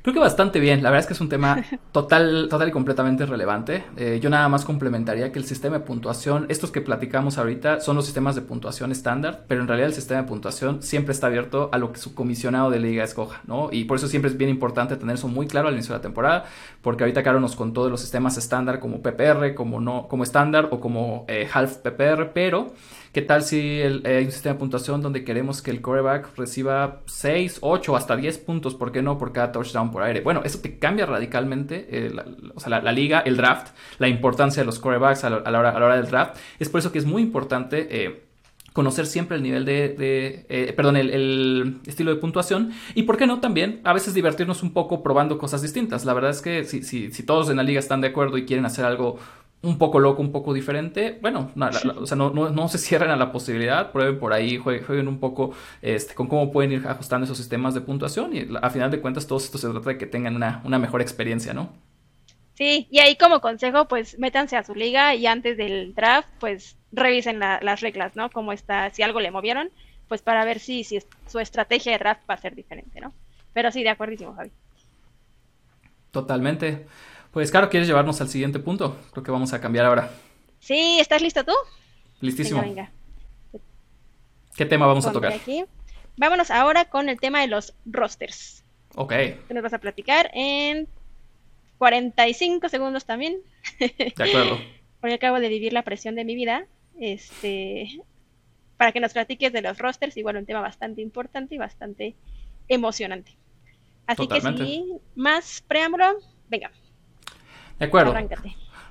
Creo 0.02 0.14
que 0.14 0.20
bastante 0.20 0.60
bien. 0.60 0.84
La 0.84 0.92
verdad 0.92 1.00
es 1.00 1.08
que 1.08 1.14
es 1.14 1.22
un 1.22 1.30
tema 1.30 1.66
total, 1.92 2.48
total 2.48 2.70
y 2.70 2.72
completamente 2.72 3.26
relevante. 3.26 3.84
Eh, 3.98 4.20
yo 4.22 4.30
nada 4.30 4.48
más 4.48 4.64
complementaría 4.64 5.32
que 5.32 5.40
el 5.40 5.46
sistema 5.46 5.80
de 5.80 5.84
puntuación, 5.84 6.46
estos 6.50 6.70
que 6.70 6.80
platicamos 6.80 7.40
ahorita, 7.40 7.82
son 7.82 7.96
los 7.96 8.06
sistemas 8.06 8.36
de 8.36 8.44
puntuación 8.44 8.92
estándar, 8.92 9.46
pero 9.48 9.62
en 9.62 9.68
realidad 9.68 9.90
el 9.90 9.96
sistema 9.96 10.22
de 10.22 10.28
puntuación 10.28 10.84
siempre 10.84 11.12
está 11.12 11.26
abierto 11.26 11.70
a 11.74 11.80
lo 11.80 11.92
que 11.92 11.98
su 11.98 12.14
comisionado 12.14 12.70
de 12.70 12.78
liga 12.78 13.04
escoja, 13.04 13.42
¿no? 13.48 13.70
Y 13.72 13.86
por 13.86 13.98
eso 13.98 14.08
siempre 14.08 14.30
es 14.30 14.38
bien 14.38 14.52
importante 14.52 14.96
tener 14.96 15.16
eso 15.16 15.28
muy 15.28 15.48
claro 15.48 15.70
al 15.70 15.74
inicio 15.74 15.94
de 15.94 15.98
la 15.98 16.04
temporada, 16.04 16.46
porque 16.84 17.04
ahorita 17.04 17.24
Caro 17.24 17.40
nos 17.40 17.56
contó 17.56 17.84
de 17.84 17.90
los 17.90 18.00
sistemas 18.00 18.38
estándar 18.38 18.80
como 18.80 19.02
PPR, 19.02 19.56
como 19.56 19.82
no, 19.82 20.08
como 20.08 20.24
estándar 20.24 20.70
o 20.70 20.80
como 20.80 21.26
eh, 21.28 21.50
half 21.52 21.78
PPR, 21.78 22.32
pero 22.32 22.76
¿Qué 23.16 23.22
tal 23.22 23.44
si 23.44 23.80
eh, 23.80 24.02
hay 24.04 24.26
un 24.26 24.32
sistema 24.34 24.56
de 24.56 24.60
puntuación 24.60 25.02
donde 25.02 25.24
queremos 25.24 25.62
que 25.62 25.72
el 25.72 25.80
coreback 25.80 26.36
reciba 26.36 27.00
6, 27.06 27.60
8, 27.62 27.96
hasta 27.96 28.18
10 28.18 28.40
puntos? 28.40 28.76
¿Por 28.76 28.92
qué 28.92 29.02
no? 29.02 29.18
Por 29.18 29.32
cada 29.32 29.54
touchdown 29.54 29.90
por 29.90 30.04
aire. 30.04 30.20
Bueno, 30.20 30.42
eso 30.44 30.60
te 30.60 30.78
cambia 30.80 31.06
radicalmente 31.06 31.88
eh, 31.92 32.12
la, 32.14 32.26
o 32.54 32.60
sea, 32.60 32.82
la, 32.82 32.92
liga, 32.92 33.22
el 33.22 33.38
draft, 33.38 33.70
la 34.00 34.10
importancia 34.10 34.64
de 34.64 34.66
los 34.66 34.80
corebacks 34.80 35.24
a 35.24 35.30
la, 35.30 35.60
hora, 35.60 35.96
del 35.96 36.08
draft. 36.08 36.36
Es 36.60 36.68
por 36.68 36.80
eso 36.80 36.92
que 36.92 37.00
es 37.00 37.06
muy 37.06 37.22
importante. 37.22 37.88
Eh, 37.90 38.22
conocer 38.74 39.06
siempre 39.06 39.38
el 39.38 39.44
nivel 39.44 39.64
de, 39.64 40.74
perdón, 40.76 40.98
el, 40.98 41.80
estilo 41.86 42.14
de 42.14 42.20
puntuación 42.20 42.74
y 42.94 43.04
por 43.04 43.16
qué 43.16 43.26
no 43.26 43.40
también 43.40 43.80
a 43.86 43.94
veces 43.94 44.14
divertirnos 44.14 44.64
un 44.64 44.74
poco 44.74 45.02
probando 45.02 45.38
cosas 45.38 45.62
distintas. 45.62 46.04
La 46.04 46.14
verdad 46.14 46.32
es 46.32 46.42
que 46.42 46.66
si 46.66 47.24
todos 47.24 47.50
en 47.50 47.56
la 47.56 47.64
liga 47.64 47.80
están 47.80 48.02
de 48.02 48.10
acuerdo 48.10 48.38
y 48.38 48.44
quieren 48.44 48.66
hacer 48.66 48.84
algo 48.84 49.18
un 49.66 49.78
poco 49.78 50.00
loco, 50.00 50.22
un 50.22 50.32
poco 50.32 50.54
diferente, 50.54 51.18
bueno, 51.22 51.52
no, 51.56 51.70
o 51.98 52.06
sea, 52.06 52.16
no, 52.16 52.30
no, 52.32 52.68
se 52.68 52.78
cierren 52.78 53.12
a 53.12 53.16
la 53.16 53.32
posibilidad, 53.32 53.92
prueben 53.92 54.20
por 54.20 54.34
ahí, 54.34 54.58
jueguen, 54.58 55.08
un 55.08 55.20
poco 55.20 55.54
este, 55.82 56.14
con 56.14 56.28
cómo 56.28 56.52
pueden 56.52 56.72
ir 56.72 56.88
ajustando 56.88 57.26
esos 57.26 57.38
sistemas 57.38 57.74
de 57.74 57.82
puntuación 57.82 58.36
y 58.36 58.48
a 58.62 58.70
final 58.70 58.92
de 58.92 59.02
cuentas 59.02 59.28
todo 59.28 59.40
esto 59.40 59.58
se 59.58 59.70
trata 59.70 59.90
de 59.90 59.98
que 59.98 60.06
tengan 60.06 60.36
una, 60.36 60.62
una 60.64 60.80
mejor 60.80 61.02
experiencia, 61.02 61.54
¿no? 61.54 61.70
Sí, 62.54 62.88
y 62.90 63.00
ahí 63.00 63.18
como 63.18 63.42
consejo, 63.42 63.88
pues 63.88 64.18
métanse 64.18 64.56
a 64.56 64.64
su 64.64 64.76
liga 64.76 65.14
y 65.14 65.28
antes 65.28 65.58
del 65.58 65.94
draft, 65.94 66.30
pues 66.40 66.78
revisen 66.92 67.40
las 67.40 67.82
reglas, 67.82 68.16
¿no? 68.16 68.30
Cómo 68.30 68.54
está, 68.54 68.90
si 68.92 69.04
algo 69.04 69.20
le 69.20 69.32
movieron, 69.32 69.70
pues 70.08 70.22
para 70.22 70.46
ver 70.46 70.60
si, 70.60 70.84
si 70.84 71.00
su 71.28 71.40
estrategia 71.40 71.92
de 71.92 71.98
draft 71.98 72.22
va 72.30 72.36
a 72.36 72.38
ser 72.38 72.56
diferente, 72.56 73.02
¿no? 73.02 73.14
Pero 73.54 73.72
sí, 73.72 73.84
de 73.84 73.90
acuerdísimo, 73.90 74.34
Javi. 74.34 74.52
Totalmente. 76.12 76.86
Pues, 77.36 77.52
claro, 77.52 77.70
¿quieres 77.70 77.86
llevarnos 77.86 78.22
al 78.22 78.30
siguiente 78.30 78.60
punto? 78.60 78.98
Creo 79.12 79.22
que 79.22 79.30
vamos 79.30 79.52
a 79.52 79.60
cambiar 79.60 79.86
ahora. 79.86 80.10
Sí, 80.60 81.00
¿estás 81.02 81.22
listo 81.22 81.44
tú? 81.44 81.52
Listísimo. 82.22 82.62
Venga, 82.62 82.90
¿Qué 84.56 84.66
tema 84.66 84.88
vamos 84.88 85.06
a 85.06 85.12
tocar? 85.12 85.34
Aquí. 85.34 85.66
Vámonos 86.16 86.50
ahora 86.50 86.86
con 86.86 87.10
el 87.10 87.20
tema 87.20 87.42
de 87.42 87.48
los 87.48 87.74
rosters. 87.86 88.64
Ok. 88.96 89.10
Que 89.10 89.54
nos 89.54 89.64
vas 89.64 89.74
a 89.74 89.80
platicar 89.80 90.32
en 90.34 90.88
45 91.78 92.70
segundos 92.70 93.04
también. 93.04 93.42
De 93.80 94.14
acuerdo. 94.14 94.58
Porque 95.02 95.16
acabo 95.16 95.42
de 95.42 95.50
vivir 95.50 95.74
la 95.74 95.84
presión 95.84 96.16
de 96.16 96.24
mi 96.24 96.36
vida. 96.36 96.68
Este, 97.02 98.00
para 98.78 98.94
que 98.94 99.02
nos 99.02 99.12
platiques 99.12 99.52
de 99.52 99.62
los 99.62 99.78
rosters, 99.78 100.16
igual 100.16 100.38
un 100.38 100.46
tema 100.46 100.62
bastante 100.62 101.02
importante 101.02 101.56
y 101.56 101.58
bastante 101.58 102.16
emocionante. 102.70 103.36
Así 104.08 104.26
que 104.26 104.40
sin 104.40 105.02
más 105.16 105.62
preámbulo, 105.68 106.18
venga. 106.48 106.72
De 107.80 107.86
acuerdo. 107.86 108.14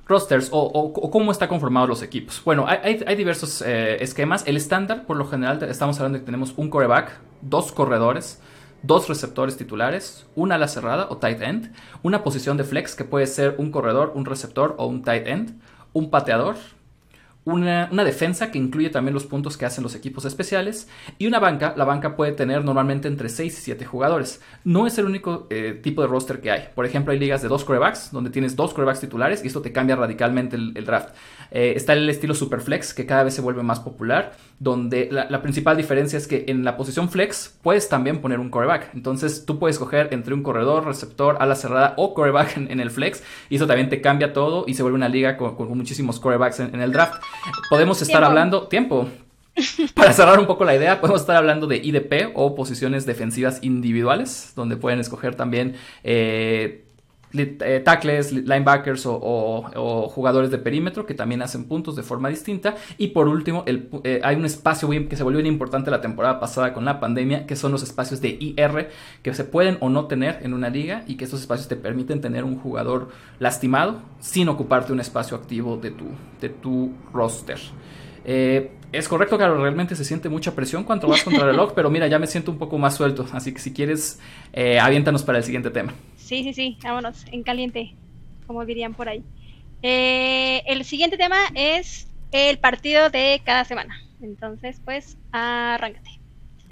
Rosters 0.06 0.50
o, 0.52 0.92
cómo 1.10 1.32
está 1.32 1.48
conformados 1.48 1.88
los 1.88 2.02
equipos. 2.02 2.42
Bueno, 2.44 2.66
hay, 2.68 3.16
diversos 3.16 3.62
eh, 3.62 4.02
esquemas. 4.02 4.46
El 4.46 4.56
estándar, 4.56 5.06
por 5.06 5.16
lo 5.16 5.26
general, 5.26 5.62
estamos 5.62 5.96
hablando 5.98 6.18
de 6.18 6.22
que 6.22 6.26
tenemos 6.26 6.52
un 6.56 6.68
coreback, 6.68 7.18
dos 7.40 7.72
corredores, 7.72 8.40
dos 8.82 9.08
receptores 9.08 9.56
titulares, 9.56 10.26
una 10.34 10.56
ala 10.56 10.68
cerrada 10.68 11.06
o 11.08 11.16
tight 11.16 11.40
end, 11.40 11.72
una 12.02 12.22
posición 12.22 12.58
de 12.58 12.64
flex 12.64 12.94
que 12.94 13.04
puede 13.04 13.26
ser 13.26 13.54
un 13.56 13.70
corredor, 13.70 14.12
un 14.14 14.26
receptor 14.26 14.74
o 14.76 14.86
un 14.86 15.02
tight 15.02 15.26
end, 15.26 15.58
un 15.94 16.10
pateador, 16.10 16.56
una, 17.44 18.04
defensa 18.04 18.50
que 18.50 18.58
incluye 18.58 18.88
también 18.88 19.12
los 19.14 19.26
puntos 19.26 19.56
que 19.56 19.66
hacen 19.66 19.84
los 19.84 19.94
equipos 19.94 20.24
especiales 20.24 20.88
y 21.18 21.26
una 21.26 21.38
banca. 21.38 21.74
La 21.76 21.84
banca 21.84 22.16
puede 22.16 22.32
tener 22.32 22.64
normalmente 22.64 23.06
entre 23.08 23.28
6 23.28 23.58
y 23.58 23.60
7 23.62 23.84
jugadores. 23.84 24.40
No 24.64 24.86
es 24.86 24.96
el 24.98 25.04
único 25.04 25.46
eh, 25.50 25.78
tipo 25.82 26.00
de 26.02 26.08
roster 26.08 26.40
que 26.40 26.50
hay. 26.50 26.68
Por 26.74 26.86
ejemplo, 26.86 27.12
hay 27.12 27.18
ligas 27.18 27.42
de 27.42 27.48
dos 27.48 27.64
corebacks 27.64 28.12
donde 28.12 28.30
tienes 28.30 28.56
dos 28.56 28.72
corebacks 28.72 29.00
titulares 29.00 29.44
y 29.44 29.48
esto 29.48 29.60
te 29.60 29.72
cambia 29.72 29.96
radicalmente 29.96 30.56
el, 30.56 30.84
draft. 30.84 31.14
Eh, 31.50 31.74
está 31.76 31.92
el 31.92 32.08
estilo 32.08 32.34
Superflex 32.34 32.94
que 32.94 33.06
cada 33.06 33.24
vez 33.24 33.34
se 33.34 33.40
vuelve 33.40 33.62
más 33.62 33.80
popular, 33.80 34.32
donde 34.58 35.08
la, 35.10 35.42
principal 35.42 35.76
diferencia 35.76 36.16
es 36.16 36.26
que 36.26 36.44
en 36.48 36.64
la 36.64 36.76
posición 36.76 37.08
flex 37.08 37.58
puedes 37.62 37.88
también 37.88 38.20
poner 38.20 38.40
un 38.40 38.50
coreback. 38.50 38.94
Entonces 38.94 39.44
tú 39.46 39.58
puedes 39.58 39.76
escoger 39.76 40.08
entre 40.12 40.34
un 40.34 40.42
corredor, 40.42 40.84
receptor, 40.84 41.36
ala 41.40 41.54
cerrada 41.54 41.94
o 41.96 42.14
coreback 42.14 42.56
en, 42.56 42.80
el 42.80 42.90
flex 42.90 43.22
y 43.50 43.56
eso 43.56 43.66
también 43.66 43.88
te 43.88 44.00
cambia 44.00 44.32
todo 44.32 44.64
y 44.66 44.74
se 44.74 44.82
vuelve 44.82 44.96
una 44.96 45.08
liga 45.08 45.36
con, 45.36 45.56
muchísimos 45.76 46.20
corebacks 46.20 46.60
en 46.60 46.80
el 46.80 46.92
draft. 46.92 47.22
Podemos 47.70 48.00
estar 48.02 48.24
hablando, 48.24 48.68
tiempo, 48.68 49.08
para 49.94 50.12
cerrar 50.12 50.38
un 50.38 50.46
poco 50.46 50.64
la 50.64 50.74
idea, 50.74 51.00
podemos 51.00 51.20
estar 51.20 51.36
hablando 51.36 51.66
de 51.66 51.76
IDP 51.76 52.32
o 52.34 52.54
posiciones 52.54 53.06
defensivas 53.06 53.60
individuales, 53.62 54.52
donde 54.56 54.76
pueden 54.76 55.00
escoger 55.00 55.34
también 55.36 55.76
eh, 56.02 56.83
eh, 57.36 57.82
tackles, 57.84 58.32
linebackers 58.32 59.04
o, 59.06 60.08
jugadores 60.08 60.50
de 60.50 60.58
perímetro 60.58 61.06
que 61.06 61.14
también 61.14 61.42
hacen 61.42 61.64
puntos 61.64 61.96
de 61.96 62.02
forma 62.02 62.28
distinta. 62.28 62.76
Y 62.98 63.08
por 63.08 63.28
último, 63.28 63.64
eh, 63.66 64.20
hay 64.22 64.36
un 64.36 64.44
espacio 64.44 64.88
que 65.08 65.16
se 65.16 65.22
volvió 65.22 65.42
bien 65.42 65.52
importante 65.52 65.90
la 65.90 66.00
temporada 66.00 66.40
pasada 66.40 66.72
con 66.72 66.84
la 66.84 67.00
pandemia, 67.00 67.46
que 67.46 67.56
son 67.56 67.72
los 67.72 67.82
espacios 67.82 68.20
de 68.20 68.36
IR, 68.40 68.90
que 69.22 69.34
se 69.34 69.44
pueden 69.44 69.78
o 69.80 69.88
no 69.88 70.06
tener 70.06 70.40
en 70.42 70.54
una 70.54 70.68
liga 70.68 71.04
y 71.06 71.16
que 71.16 71.24
estos 71.24 71.40
espacios 71.40 71.68
te 71.68 71.76
permiten 71.76 72.20
tener 72.20 72.44
un 72.44 72.58
jugador 72.58 73.08
lastimado 73.38 74.00
sin 74.20 74.48
ocuparte 74.48 74.92
un 74.92 75.00
espacio 75.00 75.36
activo 75.36 75.76
de 75.76 75.90
tu, 75.90 76.06
de 76.40 76.48
tu 76.48 76.92
roster. 77.12 77.58
Eh, 78.24 78.70
es 78.92 79.08
correcto, 79.08 79.36
que 79.36 79.46
realmente 79.46 79.96
se 79.96 80.04
siente 80.04 80.28
mucha 80.28 80.54
presión 80.54 80.84
cuando 80.84 81.08
vas 81.08 81.22
contra 81.22 81.42
el 81.42 81.50
reloj, 81.50 81.72
pero 81.76 81.90
mira, 81.90 82.06
ya 82.06 82.18
me 82.18 82.26
siento 82.26 82.50
un 82.50 82.58
poco 82.58 82.78
más 82.78 82.94
suelto, 82.94 83.26
así 83.32 83.52
que 83.52 83.58
si 83.58 83.72
quieres, 83.72 84.20
eh, 84.52 84.78
aviéntanos 84.78 85.22
para 85.24 85.38
el 85.38 85.44
siguiente 85.44 85.70
tema. 85.70 85.92
Sí, 86.24 86.42
sí, 86.42 86.54
sí, 86.54 86.78
vámonos, 86.82 87.24
en 87.32 87.42
caliente, 87.42 87.98
como 88.46 88.64
dirían 88.64 88.94
por 88.94 89.08
ahí. 89.08 89.26
Eh, 89.82 90.62
el 90.66 90.84
siguiente 90.84 91.18
tema 91.18 91.36
es 91.54 92.14
el 92.30 92.58
partido 92.58 93.10
de 93.10 93.42
cada 93.44 93.64
semana. 93.64 93.94
Entonces, 94.20 94.80
pues, 94.84 95.18
arráncate. 95.32 96.10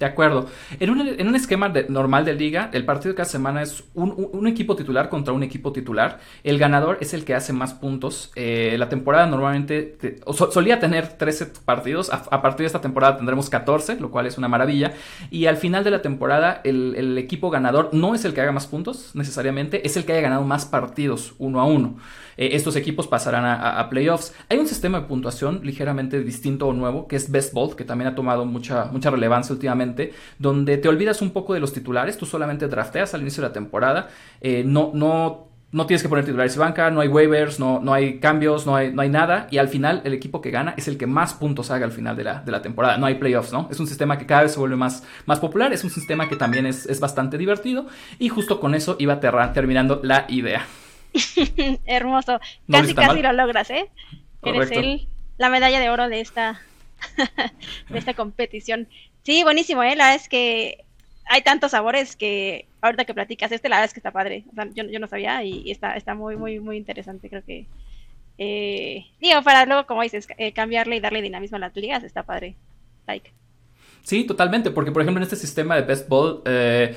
De 0.03 0.09
acuerdo. 0.09 0.47
En 0.81 0.89
un, 0.89 0.99
en 0.99 1.27
un 1.29 1.33
esquema 1.33 1.71
normal 1.87 2.25
de 2.25 2.33
liga, 2.33 2.69
el 2.73 2.83
partido 2.83 3.13
de 3.13 3.15
cada 3.15 3.29
semana 3.29 3.61
es 3.61 3.85
un, 3.93 4.45
equipo 4.47 4.75
titular 4.75 5.07
contra 5.07 5.33
un 5.33 5.43
equipo 5.43 5.71
titular. 5.71 6.19
El 6.43 6.59
ganador 6.59 6.97
es 6.99 7.13
el 7.13 7.23
que 7.23 7.33
hace 7.33 7.53
más 7.53 7.73
puntos. 7.73 8.29
Eh, 8.35 8.75
la 8.77 8.89
temporada 8.89 9.27
normalmente 9.27 9.95
solía 10.51 10.81
tener 10.81 11.07
13 11.07 11.45
partidos. 11.63 12.11
A, 12.11 12.41
partir 12.41 12.63
de 12.63 12.67
esta 12.67 12.81
temporada 12.81 13.15
tendremos 13.15 13.49
14, 13.49 13.97
lo 14.01 14.11
cual 14.11 14.25
es 14.25 14.37
una 14.37 14.49
maravilla. 14.49 14.91
Y 15.31 15.45
al 15.45 15.55
final 15.55 15.85
de 15.85 15.91
la 15.91 16.01
temporada, 16.01 16.59
el, 16.65 16.95
el, 16.97 17.17
equipo 17.17 17.49
ganador 17.49 17.91
no 17.93 18.13
es 18.13 18.25
el 18.25 18.33
que 18.33 18.41
haga 18.41 18.51
más 18.51 18.67
puntos 18.67 19.11
necesariamente, 19.13 19.87
es 19.87 19.95
el 19.95 20.03
que 20.03 20.11
haya 20.11 20.21
ganado 20.21 20.43
más 20.43 20.65
partidos 20.65 21.33
uno 21.37 21.61
a 21.61 21.65
uno. 21.65 21.95
Eh, 22.37 22.49
estos 22.53 22.75
equipos 22.75 23.07
pasarán 23.07 23.45
a, 23.45 23.79
a, 23.79 23.89
playoffs. 23.89 24.33
Hay 24.49 24.57
un 24.57 24.67
sistema 24.67 25.01
de 25.01 25.07
puntuación 25.07 25.61
ligeramente 25.63 26.23
distinto 26.23 26.67
o 26.67 26.73
nuevo, 26.73 27.07
que 27.07 27.15
es 27.15 27.31
Best 27.31 27.53
Ball, 27.53 27.75
que 27.75 27.85
también 27.85 28.09
ha 28.09 28.15
tomado 28.15 28.45
mucha, 28.45 28.85
mucha 28.85 29.09
relevancia 29.11 29.53
últimamente, 29.53 29.92
donde 30.39 30.77
te 30.77 30.87
olvidas 30.89 31.21
un 31.21 31.31
poco 31.31 31.53
de 31.53 31.59
los 31.59 31.73
titulares, 31.73 32.17
tú 32.17 32.25
solamente 32.25 32.67
drafteas 32.67 33.13
al 33.13 33.21
inicio 33.21 33.41
de 33.41 33.49
la 33.49 33.53
temporada, 33.53 34.09
eh, 34.41 34.63
no, 34.65 34.91
no 34.93 35.53
no 35.73 35.87
tienes 35.87 36.03
que 36.03 36.09
poner 36.09 36.23
titulares 36.23 36.55
y 36.55 36.59
banca, 36.59 36.91
no 36.91 37.01
hay 37.01 37.07
waivers, 37.07 37.59
no, 37.59 37.79
no 37.79 37.93
hay 37.93 38.19
cambios, 38.19 38.67
no 38.67 38.75
hay, 38.75 38.93
no 38.93 39.01
hay 39.01 39.09
nada. 39.09 39.47
Y 39.49 39.57
al 39.57 39.67
final, 39.67 40.01
el 40.05 40.13
equipo 40.13 40.39
que 40.39 40.51
gana 40.51 40.75
es 40.77 40.87
el 40.87 40.99
que 40.99 41.07
más 41.07 41.33
puntos 41.33 41.71
haga 41.71 41.85
al 41.85 41.91
final 41.91 42.15
de 42.15 42.23
la, 42.23 42.41
de 42.41 42.51
la 42.51 42.61
temporada. 42.61 42.97
No 42.97 43.07
hay 43.07 43.15
playoffs, 43.15 43.51
¿no? 43.51 43.67
Es 43.71 43.79
un 43.79 43.87
sistema 43.87 44.19
que 44.19 44.27
cada 44.27 44.43
vez 44.43 44.53
se 44.53 44.59
vuelve 44.59 44.75
más, 44.75 45.03
más 45.25 45.39
popular, 45.39 45.73
es 45.73 45.83
un 45.83 45.89
sistema 45.89 46.29
que 46.29 46.35
también 46.35 46.67
es, 46.67 46.85
es 46.85 46.99
bastante 46.99 47.39
divertido. 47.39 47.87
Y 48.19 48.29
justo 48.29 48.59
con 48.59 48.75
eso 48.75 48.95
iba 48.99 49.19
terminando 49.19 49.99
la 50.03 50.25
idea. 50.29 50.67
Hermoso. 51.85 52.39
casi, 52.69 52.93
casi 52.93 53.23
lo 53.23 53.33
logras, 53.33 53.71
¿eh? 53.71 53.89
Eres 54.43 54.69
el, 54.71 55.07
la 55.39 55.49
medalla 55.49 55.79
de 55.79 55.89
oro 55.89 56.07
de 56.07 56.21
esta, 56.21 56.61
de 57.89 57.97
esta 57.97 58.13
competición. 58.13 58.87
Sí, 59.23 59.43
buenísimo, 59.43 59.83
¿eh? 59.83 59.95
La 59.95 60.05
verdad 60.05 60.21
es 60.21 60.29
que 60.29 60.85
hay 61.25 61.41
tantos 61.41 61.71
sabores 61.71 62.15
que 62.15 62.67
ahorita 62.81 63.05
que 63.05 63.13
platicas 63.13 63.51
este, 63.51 63.69
la 63.69 63.77
verdad 63.77 63.85
es 63.85 63.93
que 63.93 63.99
está 63.99 64.11
padre. 64.11 64.43
O 64.51 64.55
sea, 64.55 64.67
yo, 64.73 64.83
yo 64.85 64.99
no 64.99 65.07
sabía 65.07 65.43
y, 65.43 65.71
está, 65.71 65.95
está 65.95 66.13
muy, 66.13 66.35
muy, 66.35 66.59
muy 66.59 66.77
interesante. 66.77 67.29
Creo 67.29 67.43
que, 67.43 67.65
eh, 68.37 69.05
digo, 69.19 69.41
para 69.41 69.65
luego, 69.65 69.85
como 69.85 70.03
dices, 70.03 70.27
eh, 70.37 70.51
cambiarle 70.51 70.97
y 70.97 70.99
darle 70.99 71.21
dinamismo 71.21 71.57
a 71.57 71.61
las 71.61 71.75
ligas, 71.75 72.03
está 72.03 72.23
padre. 72.23 72.55
Like. 73.07 73.31
Sí, 74.03 74.25
totalmente, 74.25 74.69
porque 74.69 74.91
por 74.91 75.01
ejemplo 75.01 75.19
en 75.19 75.23
este 75.23 75.37
sistema 75.37 75.75
de 75.75 75.83
Best 75.83 76.09
Ball, 76.09 76.41
eh, 76.45 76.95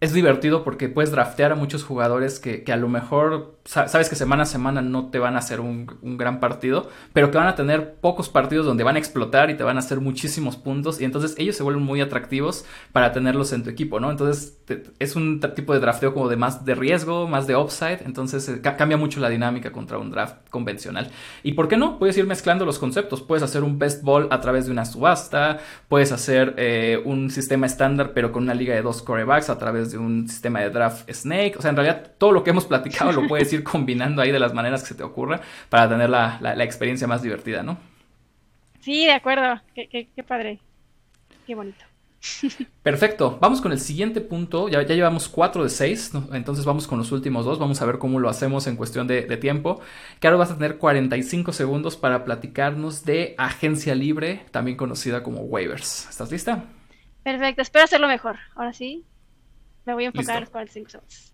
es 0.00 0.12
divertido 0.12 0.62
porque 0.62 0.88
puedes 0.88 1.10
draftear 1.10 1.52
a 1.52 1.54
muchos 1.56 1.82
jugadores 1.82 2.38
que, 2.38 2.62
que, 2.62 2.72
a 2.72 2.76
lo 2.76 2.88
mejor 2.88 3.58
sabes 3.64 4.08
que 4.08 4.14
semana 4.14 4.44
a 4.44 4.46
semana 4.46 4.80
no 4.80 5.10
te 5.10 5.18
van 5.18 5.34
a 5.34 5.38
hacer 5.38 5.60
un, 5.60 5.98
un, 6.02 6.16
gran 6.16 6.40
partido, 6.40 6.88
pero 7.12 7.30
que 7.30 7.38
van 7.38 7.48
a 7.48 7.56
tener 7.56 7.96
pocos 7.96 8.28
partidos 8.28 8.64
donde 8.64 8.84
van 8.84 8.96
a 8.96 8.98
explotar 8.98 9.50
y 9.50 9.56
te 9.56 9.64
van 9.64 9.76
a 9.76 9.80
hacer 9.80 10.00
muchísimos 10.00 10.56
puntos 10.56 11.00
y 11.00 11.04
entonces 11.04 11.34
ellos 11.36 11.56
se 11.56 11.64
vuelven 11.64 11.82
muy 11.82 12.00
atractivos 12.00 12.64
para 12.92 13.12
tenerlos 13.12 13.52
en 13.52 13.64
tu 13.64 13.70
equipo, 13.70 13.98
¿no? 13.98 14.10
Entonces 14.10 14.58
es 14.98 15.16
un 15.16 15.40
tipo 15.54 15.74
de 15.74 15.80
drafteo 15.80 16.14
como 16.14 16.28
de 16.28 16.36
más 16.36 16.64
de 16.64 16.74
riesgo, 16.76 17.26
más 17.26 17.46
de 17.46 17.56
upside, 17.56 18.04
entonces 18.04 18.48
eh, 18.48 18.60
cambia 18.60 18.96
mucho 18.96 19.18
la 19.20 19.28
dinámica 19.28 19.72
contra 19.72 19.98
un 19.98 20.10
draft 20.10 20.48
convencional. 20.48 21.10
¿Y 21.42 21.52
por 21.52 21.66
qué 21.66 21.76
no? 21.76 21.98
Puedes 21.98 22.16
ir 22.16 22.26
mezclando 22.26 22.64
los 22.64 22.78
conceptos, 22.78 23.20
puedes 23.20 23.42
hacer 23.42 23.64
un 23.64 23.78
best 23.78 24.02
ball 24.02 24.28
a 24.30 24.40
través 24.40 24.66
de 24.66 24.72
una 24.72 24.84
subasta, 24.84 25.58
puedes 25.88 26.12
hacer 26.12 26.54
eh, 26.56 27.02
un 27.04 27.30
sistema 27.30 27.66
estándar 27.66 28.12
pero 28.14 28.30
con 28.32 28.44
una 28.44 28.54
liga 28.54 28.74
de 28.74 28.82
dos 28.82 29.02
corebacks 29.02 29.50
a 29.50 29.58
través 29.58 29.87
de 29.92 29.98
un 29.98 30.28
sistema 30.28 30.60
de 30.60 30.70
draft 30.70 31.10
snake. 31.10 31.56
O 31.58 31.62
sea, 31.62 31.70
en 31.70 31.76
realidad 31.76 32.12
todo 32.18 32.32
lo 32.32 32.44
que 32.44 32.50
hemos 32.50 32.66
platicado 32.66 33.12
lo 33.12 33.26
puedes 33.26 33.52
ir 33.52 33.62
combinando 33.64 34.22
ahí 34.22 34.30
de 34.30 34.38
las 34.38 34.54
maneras 34.54 34.82
que 34.82 34.88
se 34.88 34.94
te 34.94 35.02
ocurra 35.02 35.40
para 35.68 35.88
tener 35.88 36.10
la, 36.10 36.38
la, 36.40 36.64
experiencia 36.64 37.06
más 37.06 37.22
divertida, 37.22 37.62
¿no? 37.62 37.78
Sí, 38.80 39.04
de 39.06 39.12
acuerdo. 39.12 39.60
Qué, 39.74 39.88
qué, 39.88 40.08
qué 40.14 40.22
padre. 40.22 40.60
Qué 41.46 41.54
bonito. 41.54 41.84
Perfecto, 42.82 43.38
vamos 43.40 43.60
con 43.60 43.72
el 43.72 43.80
siguiente 43.80 44.20
punto. 44.20 44.68
Ya, 44.68 44.82
ya 44.82 44.94
llevamos 44.94 45.28
4 45.28 45.62
de 45.62 45.70
6, 45.70 46.12
entonces 46.32 46.64
vamos 46.64 46.86
con 46.86 46.98
los 46.98 47.12
últimos 47.12 47.44
dos. 47.44 47.58
Vamos 47.58 47.80
a 47.80 47.86
ver 47.86 47.98
cómo 47.98 48.18
lo 48.18 48.28
hacemos 48.28 48.66
en 48.66 48.76
cuestión 48.76 49.06
de, 49.06 49.22
de 49.22 49.36
tiempo. 49.36 49.80
Claro, 50.20 50.38
vas 50.38 50.50
a 50.50 50.54
tener 50.54 50.78
45 50.78 51.52
segundos 51.52 51.96
para 51.96 52.24
platicarnos 52.24 53.04
de 53.04 53.34
agencia 53.38 53.94
libre, 53.94 54.44
también 54.50 54.76
conocida 54.76 55.22
como 55.22 55.42
waivers. 55.42 56.08
¿Estás 56.08 56.30
lista? 56.30 56.64
Perfecto, 57.22 57.62
espero 57.62 57.84
hacerlo 57.84 58.08
mejor. 58.08 58.36
Ahora 58.54 58.72
sí, 58.72 59.04
me 59.88 59.94
voy 59.94 60.04
a 60.04 60.06
enfocar 60.08 60.36
en 60.36 60.40
los 60.42 60.50
45 60.50 60.90
segundos. 60.90 61.32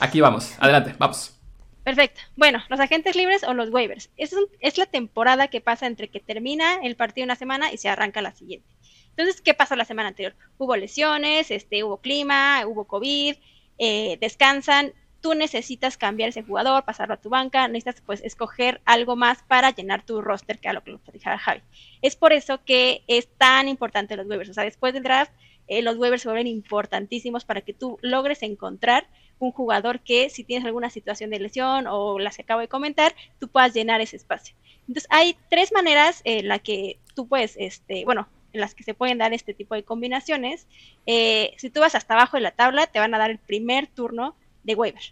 Aquí 0.00 0.20
vamos, 0.20 0.54
adelante, 0.60 0.94
vamos. 0.96 1.36
Perfecto. 1.82 2.20
Bueno, 2.36 2.62
los 2.68 2.78
agentes 2.78 3.16
libres 3.16 3.42
o 3.42 3.52
los 3.52 3.70
waivers. 3.70 4.10
Es, 4.16 4.34
es 4.60 4.78
la 4.78 4.86
temporada 4.86 5.48
que 5.48 5.60
pasa 5.60 5.86
entre 5.86 6.08
que 6.08 6.20
termina 6.20 6.76
el 6.82 6.96
partido 6.96 7.24
una 7.24 7.36
semana 7.36 7.72
y 7.72 7.76
se 7.76 7.88
arranca 7.88 8.22
la 8.22 8.32
siguiente. 8.32 8.66
Entonces, 9.10 9.42
¿qué 9.42 9.54
pasó 9.54 9.76
la 9.76 9.84
semana 9.84 10.08
anterior? 10.08 10.34
Hubo 10.56 10.76
lesiones, 10.76 11.50
este, 11.50 11.84
hubo 11.84 11.98
clima, 11.98 12.62
hubo 12.66 12.84
COVID, 12.84 13.36
eh, 13.78 14.18
descansan. 14.20 14.92
Tú 15.20 15.34
necesitas 15.34 15.96
cambiar 15.96 16.28
ese 16.28 16.42
jugador, 16.42 16.84
pasarlo 16.84 17.14
a 17.14 17.20
tu 17.20 17.28
banca, 17.28 17.66
necesitas 17.66 18.02
pues 18.02 18.22
escoger 18.22 18.80
algo 18.84 19.16
más 19.16 19.42
para 19.42 19.70
llenar 19.70 20.04
tu 20.04 20.20
roster, 20.20 20.58
que 20.58 20.68
a 20.68 20.72
lo 20.72 20.84
que 20.84 20.92
lo 20.92 20.98
platicaba 20.98 21.38
Javi. 21.38 21.62
Es 22.02 22.14
por 22.14 22.32
eso 22.32 22.62
que 22.64 23.02
es 23.08 23.26
tan 23.36 23.68
importante 23.68 24.16
los 24.16 24.26
waivers. 24.26 24.50
O 24.50 24.54
sea, 24.54 24.64
después 24.64 24.94
del 24.94 25.02
draft 25.02 25.32
eh, 25.68 25.82
los 25.82 25.96
waivers 25.96 26.22
se 26.22 26.28
vuelven 26.28 26.46
importantísimos 26.46 27.44
para 27.44 27.60
que 27.62 27.72
tú 27.72 27.98
logres 28.02 28.42
encontrar 28.42 29.06
un 29.38 29.52
jugador 29.52 30.00
que 30.00 30.30
si 30.30 30.44
tienes 30.44 30.64
alguna 30.64 30.90
situación 30.90 31.30
de 31.30 31.40
lesión 31.40 31.86
o 31.88 32.18
las 32.18 32.36
que 32.36 32.42
acabo 32.42 32.60
de 32.60 32.68
comentar, 32.68 33.14
tú 33.40 33.48
puedas 33.48 33.74
llenar 33.74 34.00
ese 34.00 34.16
espacio. 34.16 34.54
Entonces 34.86 35.06
hay 35.10 35.36
tres 35.50 35.72
maneras 35.72 36.20
en 36.24 36.48
las 36.48 36.60
que 36.60 36.98
tú 37.14 37.26
puedes, 37.26 37.56
este, 37.58 38.04
bueno, 38.04 38.28
en 38.52 38.60
las 38.60 38.74
que 38.74 38.84
se 38.84 38.94
pueden 38.94 39.18
dar 39.18 39.32
este 39.32 39.54
tipo 39.54 39.74
de 39.74 39.82
combinaciones. 39.82 40.66
Eh, 41.06 41.54
si 41.58 41.70
tú 41.70 41.80
vas 41.80 41.94
hasta 41.94 42.14
abajo 42.14 42.36
de 42.36 42.42
la 42.42 42.52
tabla, 42.52 42.86
te 42.86 43.00
van 43.00 43.14
a 43.14 43.18
dar 43.18 43.30
el 43.30 43.38
primer 43.38 43.86
turno 43.88 44.36
de 44.62 44.74
waiver. 44.74 45.02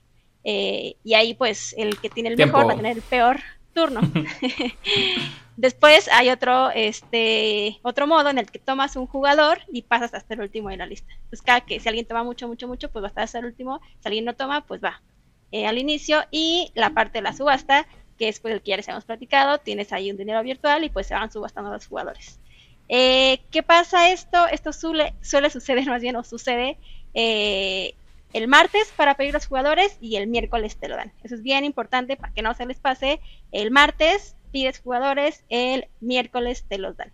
Eh, 0.45 0.97
y 1.05 1.15
ahí 1.15 1.35
pues 1.35 1.75
el 1.79 1.99
que 2.01 2.09
tiene 2.09 2.29
el 2.29 2.37
mejor 2.37 2.69
va 2.69 2.73
a 2.73 2.77
tener 2.77 2.97
el 2.97 3.03
peor 3.03 3.41
turno. 3.73 4.01
Después 5.57 6.09
hay 6.13 6.31
otro, 6.31 6.71
este, 6.71 7.79
otro 7.83 8.07
modo 8.07 8.31
en 8.31 8.39
el 8.39 8.51
que 8.51 8.59
tomas 8.59 8.97
un 8.97 9.07
jugador 9.07 9.61
y 9.71 9.83
pasas 9.83 10.15
hasta 10.15 10.35
el 10.35 10.41
último 10.41 10.71
de 10.71 10.79
la 10.79 10.87
lista. 10.87 11.13
Entonces, 11.13 11.43
cada 11.43 11.61
que 11.61 11.79
si 11.79 11.89
alguien 11.89 12.07
toma 12.07 12.25
mucho, 12.25 12.49
mucho, 12.49 12.67
mucho, 12.67 12.91
pues 12.91 13.03
va 13.03 13.09
a 13.09 13.11
estar 13.11 13.25
hasta 13.25 13.39
el 13.39 13.47
último. 13.47 13.81
Si 14.01 14.09
alguien 14.09 14.25
no 14.25 14.35
toma, 14.35 14.63
pues 14.63 14.83
va 14.83 15.03
eh, 15.51 15.67
al 15.67 15.79
inicio. 15.79 16.25
Y 16.31 16.71
la 16.75 16.91
parte 16.91 17.19
de 17.19 17.23
la 17.23 17.35
subasta, 17.35 17.87
que 18.19 18.29
es 18.29 18.41
pues 18.41 18.55
el 18.55 18.63
que 18.63 18.71
ya 18.71 18.77
les 18.79 18.89
hemos 18.89 19.05
platicado, 19.05 19.59
tienes 19.59 19.93
ahí 19.93 20.11
un 20.11 20.17
dinero 20.17 20.43
virtual 20.43 20.85
y 20.85 20.89
pues 20.89 21.07
se 21.07 21.15
van 21.15 21.31
subastando 21.31 21.71
los 21.71 21.87
jugadores. 21.87 22.41
Eh, 22.89 23.41
¿Qué 23.51 23.63
pasa 23.63 24.11
esto? 24.11 24.47
Esto 24.49 24.73
suele, 24.73 25.15
suele 25.21 25.51
suceder, 25.51 25.87
más 25.89 26.01
bien, 26.01 26.17
o 26.17 26.25
sucede 26.25 26.79
eh, 27.15 27.95
el 28.33 28.49
martes 28.49 28.93
para 28.97 29.15
pedir 29.17 29.35
los 29.35 29.47
jugadores 29.47 29.99
y 30.01 30.17
el 30.17 30.27
miércoles 30.27 30.77
te 30.77 30.89
lo 30.89 30.97
dan. 30.97 31.13
Eso 31.23 31.35
es 31.35 31.43
bien 31.43 31.65
importante 31.65 32.17
para 32.17 32.33
que 32.33 32.43
no 32.43 32.55
se 32.55 32.67
les 32.67 32.79
pase. 32.79 33.21
El 33.51 33.71
martes 33.71 34.37
pides 34.53 34.81
jugadores, 34.81 35.45
el 35.49 35.89
miércoles 36.01 36.65
te 36.69 36.79
los 36.79 36.97
dan. 36.97 37.13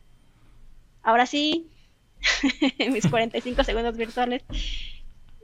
Ahora 1.03 1.27
sí, 1.27 1.71
mis 2.91 3.07
45 3.07 3.65
segundos 3.65 3.97
virtuales. 3.97 4.45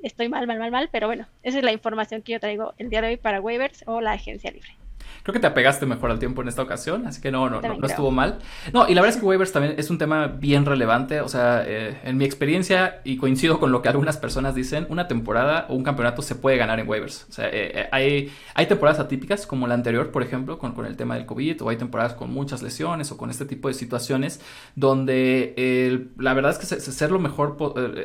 Estoy 0.03 0.29
mal, 0.29 0.47
mal, 0.47 0.59
mal, 0.59 0.71
mal, 0.71 0.89
pero 0.93 1.07
bueno, 1.07 1.27
esa 1.43 1.59
es 1.59 1.65
la 1.65 1.73
información 1.73 2.23
que 2.23 2.33
yo 2.33 2.41
traigo 2.41 2.75
el 2.77 2.91
día 2.91 3.01
de 3.01 3.09
hoy 3.09 3.17
para 3.17 3.41
waivers 3.41 3.85
o 3.87 4.01
la 4.01 4.13
agencia 4.13 4.51
libre. 4.51 4.77
Creo 5.25 5.33
que 5.33 5.41
te 5.41 5.47
apegaste 5.47 5.87
mejor 5.87 6.11
al 6.11 6.19
tiempo 6.19 6.43
en 6.43 6.49
esta 6.49 6.61
ocasión, 6.61 7.07
así 7.07 7.23
que 7.23 7.31
no, 7.31 7.49
no, 7.49 7.63
no, 7.63 7.87
estuvo 7.87 8.11
mal. 8.11 8.39
No, 8.75 8.87
y 8.89 8.95
la 8.95 9.01
verdad 9.01 9.17
es 9.17 9.21
que 9.23 9.27
waivers 9.27 9.53
también 9.53 9.75
es 9.79 9.89
un 9.89 9.97
tema 9.97 10.27
bien 10.27 10.67
relevante. 10.67 11.23
O 11.23 11.29
sea, 11.29 11.65
eh, 11.67 11.99
en 12.05 12.19
mi 12.19 12.27
experiencia, 12.27 13.01
y 13.05 13.17
coincido 13.17 13.59
con 13.59 13.73
lo 13.73 13.81
que 13.81 13.89
algunas 13.89 14.19
personas 14.19 14.55
dicen, 14.55 14.87
una 14.91 15.09
temporada 15.09 15.67
o 15.71 15.75
un 15.77 15.83
campeonato 15.83 16.21
se 16.21 16.35
puede 16.35 16.59
ganar 16.59 16.79
en 16.79 16.87
waivers. 16.87 17.27
O 17.31 17.33
sea, 17.33 17.47
eh, 17.47 17.73
eh, 17.75 17.89
hay, 17.91 18.33
hay 18.55 18.67
temporadas 18.67 19.01
atípicas, 19.01 19.47
como 19.47 19.67
la 19.67 19.73
anterior, 19.73 20.11
por 20.11 20.23
ejemplo, 20.23 20.59
con, 20.59 20.73
con, 20.73 20.85
el 20.85 20.97
tema 20.97 21.15
del 21.15 21.25
COVID, 21.25 21.63
o 21.63 21.71
hay 21.71 21.77
temporadas 21.77 22.13
con 22.13 22.31
muchas 22.31 22.63
lesiones 22.63 23.11
o 23.11 23.17
con 23.17 23.31
este 23.31 23.47
tipo 23.47 23.69
de 23.69 23.75
situaciones, 23.75 24.41
donde 24.75 26.11
la 26.19 26.35
verdad 26.35 26.51
es 26.53 26.59
que 26.59 26.67
ser 26.67 27.11
lo 27.11 27.19
mejor, 27.19 27.57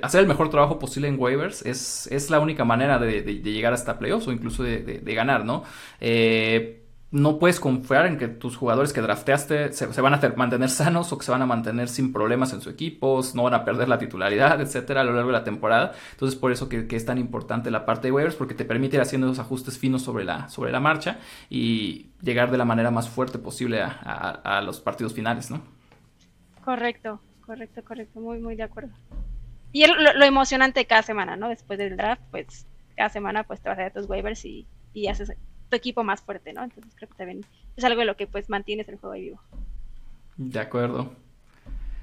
hacer 0.02 0.22
el 0.22 0.28
mejor 0.28 0.50
trabajo 0.50 0.80
posible 0.80 1.10
en 1.10 1.20
waivers 1.20 1.66
es, 1.66 2.08
es 2.08 2.30
la 2.30 2.40
única 2.40 2.64
manera 2.64 2.98
de, 2.98 3.22
de, 3.22 3.42
llegar 3.42 3.74
hasta 3.74 4.00
playoffs 4.00 4.28
o 4.28 4.32
incluso 4.32 4.64
de, 4.64 4.80
de 4.82 5.14
ganar, 5.14 5.44
¿no? 5.44 5.64
Eh, 6.00 6.89
no 7.12 7.40
puedes 7.40 7.60
confiar 7.60 8.06
en 8.06 8.18
que 8.18 8.28
tus 8.28 8.56
jugadores 8.56 8.94
que 8.94 9.02
drafteaste 9.02 9.74
se, 9.74 10.02
van 10.02 10.14
a 10.14 10.34
mantener 10.36 10.70
sanos 10.70 11.12
o 11.12 11.18
que 11.18 11.26
se 11.26 11.32
van 11.32 11.42
a 11.42 11.48
mantener 11.48 11.90
sin 11.90 12.14
problemas 12.14 12.54
en 12.54 12.62
su 12.62 12.70
equipo, 12.70 13.22
no 13.34 13.44
van 13.44 13.56
a 13.56 13.66
perder 13.66 13.90
la 13.90 13.98
titularidad, 13.98 14.62
etcétera, 14.62 15.02
a 15.02 15.04
lo 15.04 15.14
largo 15.14 15.30
de 15.30 15.38
la 15.38 15.44
temporada. 15.44 15.94
Entonces, 16.12 16.38
por 16.40 16.52
eso 16.52 16.70
que, 16.70 16.86
es 16.90 17.06
tan 17.06 17.18
importante 17.18 17.72
la 17.72 17.86
parte 17.86 18.08
de 18.08 18.12
waivers, 18.12 18.36
porque 18.36 18.54
te 18.54 18.64
permite 18.64 18.98
ir 18.98 19.02
haciendo 19.02 19.28
esos 19.28 19.40
ajustes 19.40 19.80
finos 19.80 20.04
sobre 20.04 20.24
la, 20.24 20.50
sobre 20.50 20.72
la 20.72 20.80
marcha 20.80 21.18
y 21.50 22.12
llegar 22.22 22.52
de 22.52 22.58
la 22.60 22.66
manera 22.66 22.92
más 22.92 23.10
fuerte 23.10 23.40
posible 23.40 23.82
a, 23.82 24.62
los 24.64 24.80
partidos 24.80 25.14
finales, 25.14 25.50
¿no? 25.50 25.62
Correcto, 26.64 27.20
correcto, 27.46 27.84
correcto, 27.84 28.20
muy, 28.20 28.40
muy 28.40 28.56
de 28.56 28.64
acuerdo. 28.64 28.92
Y 29.72 29.86
lo, 29.88 30.24
emocionante 30.24 30.86
cada 30.86 31.02
semana, 31.02 31.38
¿no? 31.38 31.50
Después 31.50 31.80
del 31.80 31.98
draft, 31.98 32.22
pues 32.30 32.68
cada 32.96 33.10
semana 33.10 33.44
pues 33.44 33.62
te 33.62 33.70
vas 33.70 33.80
a 33.80 33.90
tus 33.90 34.08
waivers 34.08 34.46
y, 34.46 34.68
y 34.94 35.08
haces 35.08 35.32
tu 35.70 35.76
equipo 35.76 36.04
más 36.04 36.22
fuerte, 36.22 36.54
¿no? 36.54 36.64
Entonces 36.64 36.94
creo 36.96 37.10
que 37.10 37.16
también 37.16 37.46
es 37.76 37.84
algo 37.84 38.00
de 38.00 38.06
lo 38.06 38.16
que 38.18 38.28
pues 38.28 38.50
mantienes 38.50 38.88
el 38.90 38.98
juego 38.98 39.14
ahí 39.14 39.22
vivo. 39.22 39.42
De 40.38 40.60
acuerdo. 40.60 41.12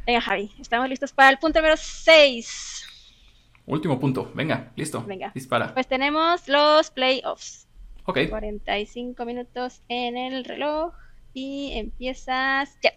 Venga, 0.06 0.20
Javi, 0.20 0.52
estamos 0.60 0.88
listos 0.88 1.12
para 1.12 1.30
el 1.30 1.38
punto 1.38 1.58
número 1.58 1.76
6. 1.76 2.86
Último 3.66 3.98
punto, 3.98 4.30
venga, 4.34 4.72
listo. 4.76 5.02
Venga. 5.02 5.32
Dispara. 5.34 5.74
Pues 5.74 5.88
tenemos 5.88 6.46
los 6.48 6.90
playoffs. 6.90 7.66
Ok. 8.04 8.28
45 8.28 9.24
minutos 9.24 9.82
en 9.88 10.16
el 10.16 10.44
reloj 10.44 10.94
y 11.34 11.72
empiezas 11.74 12.78
ya. 12.82 12.92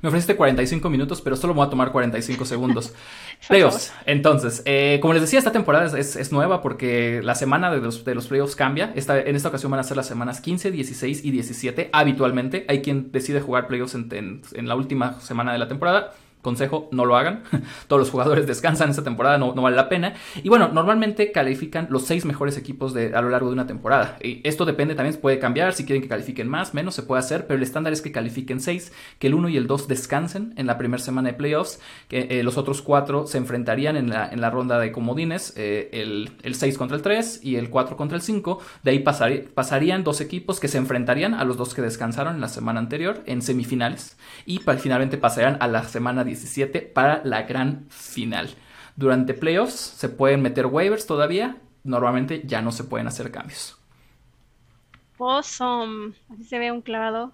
Me 0.00 0.08
ofreciste 0.08 0.36
45 0.36 0.90
minutos, 0.90 1.20
pero 1.22 1.36
solo 1.36 1.54
me 1.54 1.58
voy 1.58 1.66
a 1.66 1.70
tomar 1.70 1.92
45 1.92 2.44
segundos. 2.44 2.92
Playoffs. 3.48 3.92
Entonces, 4.06 4.62
eh, 4.64 4.98
como 5.00 5.14
les 5.14 5.22
decía, 5.22 5.38
esta 5.38 5.52
temporada 5.52 5.86
es, 5.86 5.94
es- 5.94 6.16
es 6.16 6.32
nueva 6.32 6.60
porque 6.62 7.20
la 7.22 7.34
semana 7.34 7.70
de 7.70 7.78
los, 7.80 8.04
de 8.04 8.14
los 8.14 8.26
playoffs 8.26 8.56
cambia. 8.56 8.92
Esta, 8.94 9.20
en 9.20 9.34
esta 9.36 9.48
ocasión 9.48 9.70
van 9.70 9.80
a 9.80 9.84
ser 9.84 9.96
las 9.96 10.06
semanas 10.06 10.40
15, 10.40 10.70
16 10.70 11.24
y 11.24 11.30
17. 11.30 11.90
Habitualmente 11.92 12.64
hay 12.68 12.82
quien 12.82 13.10
decide 13.12 13.40
jugar 13.40 13.66
playoffs 13.66 13.94
en, 13.94 14.08
en- 14.12 14.42
en 14.54 14.68
la 14.68 14.74
última 14.76 15.20
semana 15.20 15.52
de 15.52 15.58
la 15.58 15.68
temporada. 15.68 16.12
Consejo, 16.42 16.88
no 16.92 17.04
lo 17.06 17.16
hagan. 17.16 17.44
Todos 17.86 18.00
los 18.00 18.10
jugadores 18.10 18.46
descansan 18.46 18.90
esta 18.90 19.02
temporada, 19.04 19.38
no, 19.38 19.54
no 19.54 19.62
vale 19.62 19.76
la 19.76 19.88
pena. 19.88 20.14
Y 20.42 20.48
bueno, 20.48 20.68
normalmente 20.68 21.32
califican 21.32 21.86
los 21.88 22.04
seis 22.04 22.24
mejores 22.24 22.58
equipos 22.58 22.92
de, 22.94 23.14
a 23.14 23.22
lo 23.22 23.30
largo 23.30 23.46
de 23.46 23.54
una 23.54 23.66
temporada. 23.66 24.18
Y 24.22 24.40
esto 24.46 24.64
depende 24.64 24.94
también, 24.94 25.16
puede 25.20 25.38
cambiar. 25.38 25.72
Si 25.72 25.84
quieren 25.86 26.02
que 26.02 26.08
califiquen 26.08 26.48
más, 26.48 26.74
menos, 26.74 26.94
se 26.94 27.02
puede 27.04 27.20
hacer. 27.20 27.46
Pero 27.46 27.56
el 27.58 27.62
estándar 27.62 27.92
es 27.92 28.02
que 28.02 28.12
califiquen 28.12 28.60
seis, 28.60 28.92
que 29.18 29.28
el 29.28 29.34
1 29.34 29.48
y 29.50 29.56
el 29.56 29.66
2 29.66 29.88
descansen 29.88 30.52
en 30.56 30.66
la 30.66 30.76
primera 30.78 31.02
semana 31.02 31.28
de 31.28 31.34
playoffs. 31.34 31.80
Que 32.08 32.26
eh, 32.30 32.42
los 32.42 32.58
otros 32.58 32.82
cuatro 32.82 33.26
se 33.26 33.38
enfrentarían 33.38 33.96
en 33.96 34.10
la, 34.10 34.28
en 34.28 34.40
la 34.40 34.50
ronda 34.50 34.78
de 34.80 34.90
comodines. 34.92 35.54
eh, 35.56 35.90
el, 35.92 36.32
el 36.42 36.54
6 36.56 36.76
contra 36.76 36.96
el 36.96 37.02
3 37.02 37.40
y 37.44 37.56
el 37.56 37.70
4 37.70 37.96
contra 37.96 38.16
el 38.16 38.22
5. 38.22 38.58
De 38.82 38.90
ahí 38.90 38.98
pasarían 39.54 40.04
dos 40.04 40.20
equipos 40.20 40.60
que 40.60 40.68
se 40.68 40.78
enfrentarían 40.78 41.34
a 41.34 41.44
los 41.44 41.56
dos 41.56 41.74
que 41.74 41.82
descansaron 41.82 42.34
en 42.34 42.40
la 42.40 42.48
semana 42.48 42.80
anterior 42.80 43.22
en 43.26 43.42
semifinales. 43.42 44.16
Y 44.46 44.60
pa- 44.60 44.76
finalmente 44.76 45.16
pasarían 45.18 45.56
a 45.60 45.68
la 45.68 45.84
semana 45.84 46.24
17 46.32 46.82
para 46.82 47.22
la 47.24 47.42
gran 47.42 47.86
final. 47.88 48.50
Durante 48.96 49.34
playoffs 49.34 49.74
se 49.74 50.08
pueden 50.08 50.42
meter 50.42 50.66
waivers 50.66 51.06
todavía. 51.06 51.56
Normalmente 51.84 52.42
ya 52.44 52.62
no 52.62 52.72
se 52.72 52.84
pueden 52.84 53.06
hacer 53.06 53.30
cambios. 53.30 53.76
Awesome. 55.18 56.14
Así 56.32 56.44
se 56.44 56.58
ve 56.58 56.72
un 56.72 56.82
clavado 56.82 57.32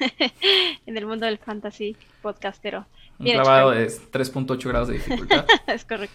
en 0.86 0.96
el 0.96 1.06
mundo 1.06 1.26
del 1.26 1.38
fantasy 1.38 1.96
podcastero. 2.22 2.86
Un 3.18 3.24
Bien 3.24 3.36
hecho, 3.36 3.44
clavado 3.44 3.70
Javi. 3.70 3.74
de 3.74 3.86
3.8 3.88 4.68
grados 4.68 4.88
de 4.88 4.94
dificultad. 4.94 5.44
Es 5.66 5.84
correcto. 5.84 6.14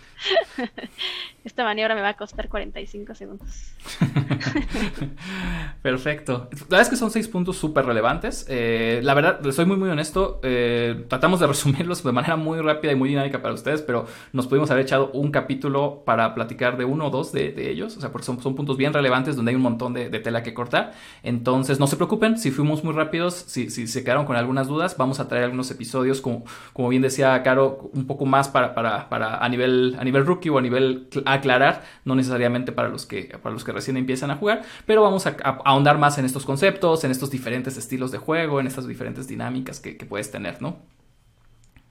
Esta 1.43 1.63
maniobra 1.63 1.95
me 1.95 2.01
va 2.01 2.09
a 2.09 2.13
costar 2.17 2.47
45 2.49 3.15
segundos. 3.15 3.73
Perfecto. 5.81 6.49
La 6.51 6.57
verdad 6.65 6.81
es 6.81 6.89
que 6.89 6.95
son 6.95 7.09
seis 7.11 7.27
puntos 7.27 7.57
súper 7.57 7.85
relevantes. 7.85 8.45
Eh, 8.49 8.99
la 9.03 9.13
verdad, 9.15 9.39
les 9.43 9.55
soy 9.55 9.65
muy, 9.65 9.77
muy 9.77 9.89
honesto. 9.89 10.39
eh, 10.43 11.05
tratamos 11.09 11.39
de 11.39 11.47
resumirlos 11.47 12.03
de 12.03 12.11
manera 12.11 12.35
muy 12.35 12.59
rápida 12.59 12.91
y 12.91 12.95
muy 12.95 13.09
dinámica 13.09 13.41
para 13.41 13.53
ustedes, 13.53 13.81
pero 13.81 14.05
nos 14.33 14.47
pudimos 14.47 14.69
haber 14.69 14.83
echado 14.85 15.09
un 15.13 15.31
capítulo 15.31 16.03
para 16.05 16.35
platicar 16.35 16.77
de 16.77 16.85
uno 16.85 17.07
o 17.07 17.09
dos 17.09 17.31
de, 17.31 17.51
de 17.51 17.71
ellos. 17.71 17.97
O 17.97 18.01
sea, 18.01 18.11
porque 18.11 18.25
son, 18.25 18.41
son 18.41 18.55
puntos 18.55 18.77
bien 18.77 18.93
relevantes 18.93 19.35
donde 19.35 19.49
hay 19.51 19.55
un 19.55 19.63
montón 19.63 19.93
de, 19.93 20.09
de 20.09 20.19
tela 20.19 20.43
que 20.43 20.53
cortar. 20.53 20.93
Entonces, 21.23 21.79
no 21.79 21.87
se 21.87 21.95
preocupen. 21.95 22.37
Si 22.37 22.51
fuimos 22.51 22.83
muy 22.83 22.93
rápidos, 22.93 23.33
si, 23.47 23.71
si 23.71 23.87
se 23.87 24.03
quedaron 24.03 24.25
con 24.25 24.35
algunas 24.35 24.67
dudas, 24.67 24.95
vamos 24.97 25.19
a 25.19 25.27
traer 25.27 25.45
algunos 25.45 25.71
episodios, 25.71 26.21
como, 26.21 26.43
como 26.73 26.89
bien 26.91 27.01
decía 27.01 27.41
Caro, 27.43 27.89
un 27.93 28.05
poco 28.07 28.27
más 28.27 28.49
para, 28.49 28.75
para, 28.75 29.09
para 29.09 29.37
a, 29.43 29.49
nivel, 29.49 29.97
a 29.99 30.03
nivel 30.03 30.25
rookie 30.27 30.49
o 30.49 30.59
a 30.59 30.61
nivel 30.61 31.09
cl- 31.09 31.23
aclarar, 31.25 31.83
no 32.05 32.15
necesariamente 32.15 32.71
para 32.71 32.89
los 32.89 33.07
que, 33.07 33.25
para 33.41 33.53
los 33.53 33.63
que 33.63 33.71
recién 33.71 33.97
empiezan 33.97 34.31
a 34.31 34.37
jugar, 34.37 34.61
pero 34.85 35.01
vamos 35.01 35.25
a, 35.27 35.37
a 35.43 35.59
ahondar 35.65 35.97
más 35.97 36.19
en 36.19 36.25
estos 36.25 36.45
conceptos, 36.45 37.03
en 37.03 37.11
estos 37.11 37.31
diferentes 37.31 37.77
estilos 37.77 38.11
de 38.11 38.19
juego, 38.19 38.59
en 38.59 38.67
estas 38.67 38.87
diferentes 38.87 39.27
dinámicas 39.27 39.79
que, 39.79 39.93
puedes 40.05 40.31
tener, 40.31 40.61
¿no? 40.61 40.77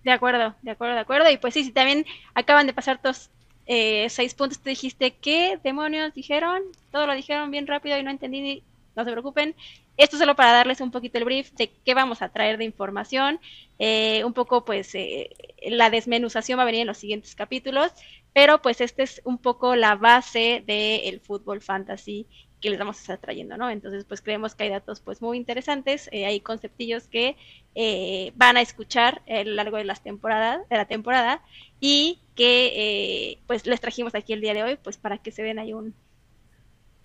De 0.02 0.10
acuerdo, 0.12 0.56
de 0.62 0.70
acuerdo, 0.70 0.94
de 0.94 1.00
acuerdo. 1.00 1.30
Y 1.30 1.38
pues 1.38 1.54
sí, 1.54 1.64
si 1.64 1.72
también 1.72 2.06
acaban 2.34 2.66
de 2.66 2.72
pasar 2.74 3.00
tus 3.02 3.30
eh, 3.66 4.08
seis 4.10 4.34
puntos, 4.34 4.60
tú 4.60 4.70
dijiste, 4.70 5.16
¿qué 5.18 5.58
demonios 5.62 6.14
dijeron? 6.14 6.62
Todo 6.90 7.06
lo 7.06 7.14
dijeron 7.14 7.50
bien 7.50 7.66
rápido 7.66 7.98
y 7.98 8.02
no 8.02 8.10
entendí. 8.10 8.64
No 8.96 9.04
se 9.04 9.12
preocupen. 9.12 9.54
Esto 10.00 10.16
solo 10.16 10.34
para 10.34 10.52
darles 10.52 10.80
un 10.80 10.90
poquito 10.90 11.18
el 11.18 11.24
brief 11.24 11.52
de 11.52 11.70
qué 11.84 11.92
vamos 11.94 12.22
a 12.22 12.30
traer 12.30 12.56
de 12.56 12.64
información. 12.64 13.38
Eh, 13.78 14.24
un 14.24 14.32
poco, 14.32 14.64
pues, 14.64 14.94
eh, 14.94 15.30
la 15.68 15.90
desmenuzación 15.90 16.58
va 16.58 16.62
a 16.62 16.66
venir 16.66 16.80
en 16.82 16.86
los 16.86 16.98
siguientes 16.98 17.34
capítulos. 17.34 17.92
Pero 18.32 18.62
pues 18.62 18.80
esta 18.80 19.02
es 19.02 19.20
un 19.24 19.38
poco 19.38 19.76
la 19.76 19.96
base 19.96 20.62
del 20.66 21.20
fútbol 21.20 21.60
fantasy 21.60 22.26
que 22.60 22.70
les 22.70 22.78
vamos 22.78 22.98
a 22.98 23.00
estar 23.00 23.18
trayendo, 23.18 23.56
¿no? 23.56 23.70
Entonces, 23.70 24.04
pues 24.04 24.20
creemos 24.20 24.54
que 24.54 24.64
hay 24.64 24.70
datos 24.70 25.00
pues 25.00 25.22
muy 25.22 25.36
interesantes, 25.38 26.08
eh, 26.12 26.26
hay 26.26 26.40
conceptillos 26.40 27.08
que 27.08 27.36
eh, 27.74 28.32
van 28.36 28.56
a 28.56 28.60
escuchar 28.60 29.22
a 29.28 29.44
lo 29.44 29.52
largo 29.52 29.78
de 29.78 29.84
las 29.84 30.02
temporadas, 30.02 30.68
de 30.68 30.76
la 30.76 30.86
temporada, 30.86 31.42
y 31.80 32.20
que 32.34 32.72
eh, 32.74 33.38
pues 33.46 33.66
les 33.66 33.80
trajimos 33.80 34.14
aquí 34.14 34.32
el 34.32 34.42
día 34.42 34.54
de 34.54 34.62
hoy, 34.62 34.76
pues 34.76 34.98
para 34.98 35.18
que 35.18 35.32
se 35.32 35.42
den 35.42 35.58
ahí 35.58 35.72
un, 35.72 35.94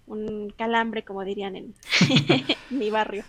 un 0.08 0.54
calambre, 0.58 1.04
como 1.04 1.24
dirían 1.24 1.56
en 1.56 1.74
mi 2.70 2.89
barrio. 2.89 3.24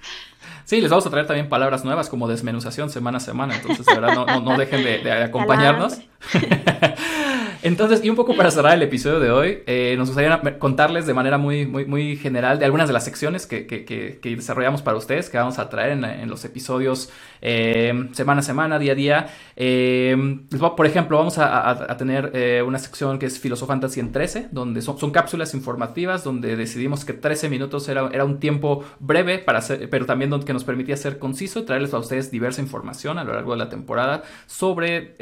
Sí, 0.64 0.80
les 0.80 0.90
vamos 0.90 1.06
a 1.06 1.10
traer 1.10 1.26
también 1.26 1.48
palabras 1.48 1.84
nuevas 1.84 2.08
como 2.08 2.28
desmenuzación 2.28 2.90
semana 2.90 3.18
a 3.18 3.20
semana, 3.20 3.56
entonces 3.56 3.86
de 3.86 3.94
verdad 3.94 4.14
no, 4.14 4.26
no, 4.26 4.40
no 4.40 4.58
dejen 4.58 4.82
de, 4.84 4.98
de 4.98 5.12
acompañarnos. 5.24 5.98
Entonces, 7.62 8.04
y 8.04 8.10
un 8.10 8.16
poco 8.16 8.36
para 8.36 8.50
cerrar 8.50 8.74
el 8.74 8.82
episodio 8.82 9.20
de 9.20 9.30
hoy, 9.30 9.58
eh, 9.66 9.94
nos 9.96 10.08
gustaría 10.08 10.58
contarles 10.58 11.06
de 11.06 11.14
manera 11.14 11.38
muy, 11.38 11.66
muy, 11.66 11.84
muy 11.84 12.16
general 12.16 12.58
de 12.58 12.64
algunas 12.64 12.88
de 12.88 12.92
las 12.92 13.04
secciones 13.04 13.46
que, 13.46 13.66
que, 13.66 14.18
desarrollamos 14.22 14.82
para 14.82 14.96
ustedes, 14.96 15.30
que 15.30 15.38
vamos 15.38 15.58
a 15.58 15.68
traer 15.68 15.92
en, 15.92 16.28
los 16.28 16.44
episodios 16.44 17.10
eh, 17.40 18.08
semana 18.12 18.40
a 18.40 18.42
semana, 18.42 18.78
día 18.78 18.92
a 18.92 18.94
día. 18.94 19.26
Eh, 19.56 20.40
por 20.76 20.86
ejemplo, 20.86 21.18
vamos 21.18 21.38
a, 21.38 21.96
tener 21.96 22.62
una 22.64 22.78
sección 22.78 23.18
que 23.18 23.26
es 23.26 23.38
Filosofantasy 23.38 24.00
en 24.00 24.12
13, 24.12 24.48
donde 24.50 24.82
son, 24.82 25.10
cápsulas 25.10 25.54
informativas, 25.54 26.24
donde 26.24 26.56
decidimos 26.56 27.04
que 27.04 27.12
13 27.12 27.48
minutos 27.48 27.88
era, 27.88 28.08
era 28.12 28.24
un 28.24 28.38
tiempo 28.38 28.84
breve, 29.00 29.38
para 29.38 29.58
hacer, 29.58 29.88
pero 29.88 30.06
también 30.06 30.30
que 30.44 30.52
nos 30.52 30.64
permitía 30.64 30.96
ser 30.96 31.18
conciso 31.18 31.60
y 31.60 31.62
traerles 31.64 31.94
a 31.94 31.98
ustedes 31.98 32.30
diversa 32.30 32.60
información 32.60 33.18
a 33.18 33.24
lo 33.24 33.32
largo 33.32 33.52
de 33.52 33.58
la 33.58 33.68
temporada 33.68 34.22
sobre... 34.46 35.14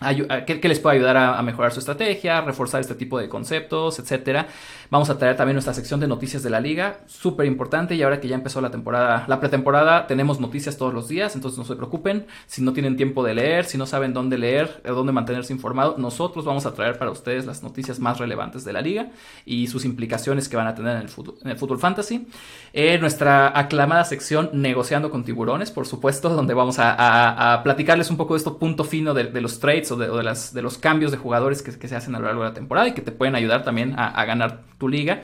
Eh, 0.00 0.44
¿Qué, 0.44 0.60
¿Qué, 0.60 0.68
les 0.68 0.80
puede 0.80 0.96
ayudar 0.96 1.16
a, 1.16 1.40
mejorar 1.42 1.72
su 1.72 1.78
estrategia, 1.78 2.40
reforzar 2.40 2.80
este 2.80 2.96
tipo 2.96 3.18
de 3.18 3.28
conceptos, 3.28 4.00
etcétera? 4.00 4.48
Vamos 4.90 5.08
a 5.08 5.18
traer 5.18 5.36
también 5.36 5.54
nuestra 5.54 5.72
sección 5.72 6.00
de 6.00 6.08
noticias 6.08 6.42
de 6.42 6.50
la 6.50 6.60
liga, 6.60 6.98
súper 7.06 7.46
importante. 7.46 7.94
Y 7.94 8.02
ahora 8.02 8.20
que 8.20 8.26
ya 8.26 8.34
empezó 8.34 8.60
la 8.60 8.70
temporada, 8.70 9.24
la 9.28 9.38
pretemporada, 9.38 10.06
tenemos 10.08 10.40
noticias 10.40 10.76
todos 10.76 10.92
los 10.92 11.08
días, 11.08 11.36
entonces 11.36 11.58
no 11.58 11.64
se 11.64 11.76
preocupen. 11.76 12.26
Si 12.46 12.60
no 12.60 12.72
tienen 12.72 12.96
tiempo 12.96 13.22
de 13.22 13.34
leer, 13.34 13.66
si 13.66 13.78
no 13.78 13.86
saben 13.86 14.12
dónde 14.12 14.36
leer, 14.36 14.82
o 14.84 14.92
dónde 14.92 15.12
mantenerse 15.12 15.52
informado, 15.52 15.94
nosotros 15.96 16.44
vamos 16.44 16.66
a 16.66 16.74
traer 16.74 16.98
para 16.98 17.12
ustedes 17.12 17.46
las 17.46 17.62
noticias 17.62 18.00
más 18.00 18.18
relevantes 18.18 18.64
de 18.64 18.72
la 18.72 18.80
liga 18.80 19.10
y 19.46 19.68
sus 19.68 19.84
implicaciones 19.84 20.48
que 20.48 20.56
van 20.56 20.66
a 20.66 20.74
tener 20.74 20.96
en 20.96 21.02
el 21.02 21.56
fútbol, 21.56 21.78
fantasy. 21.78 22.26
Eh, 22.72 22.98
nuestra 22.98 23.56
aclamada 23.58 24.04
sección 24.04 24.50
negociando 24.52 25.10
con 25.10 25.24
tiburones, 25.24 25.70
por 25.70 25.86
supuesto, 25.86 26.28
donde 26.34 26.52
vamos 26.52 26.76
a 26.78 27.60
platicarles 27.62 28.10
un 28.10 28.16
poco 28.16 28.34
de 28.34 28.38
esto 28.38 28.58
punto 28.58 28.82
fino 28.82 29.14
de, 29.14 29.24
de 29.24 29.40
los 29.40 29.60
trades 29.60 29.83
o 29.92 29.96
de, 29.96 30.22
las, 30.22 30.54
de, 30.54 30.62
los 30.62 30.78
cambios 30.78 31.10
de 31.10 31.18
jugadores 31.18 31.62
que, 31.62 31.88
se 31.88 31.96
hacen 31.96 32.14
a 32.14 32.18
lo 32.18 32.26
largo 32.26 32.42
de 32.42 32.48
la 32.48 32.54
temporada 32.54 32.88
y 32.88 32.92
que 32.92 33.02
te 33.02 33.12
pueden 33.12 33.34
ayudar 33.34 33.64
también 33.64 33.94
a, 33.96 34.24
ganar 34.24 34.62
tu 34.78 34.88
liga. 34.88 35.22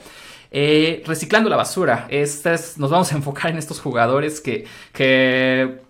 Eh, 0.53 1.03
reciclando 1.07 1.49
la 1.49 1.57
basura. 1.57 2.07
Estas, 2.11 2.77
nos 2.79 2.91
vamos 2.91 3.13
a 3.13 3.17
enfocar 3.19 3.51
en 3.51 3.59
estos 3.59 3.81
jugadores 3.81 4.41
que, 4.41 4.67
que 4.93 5.81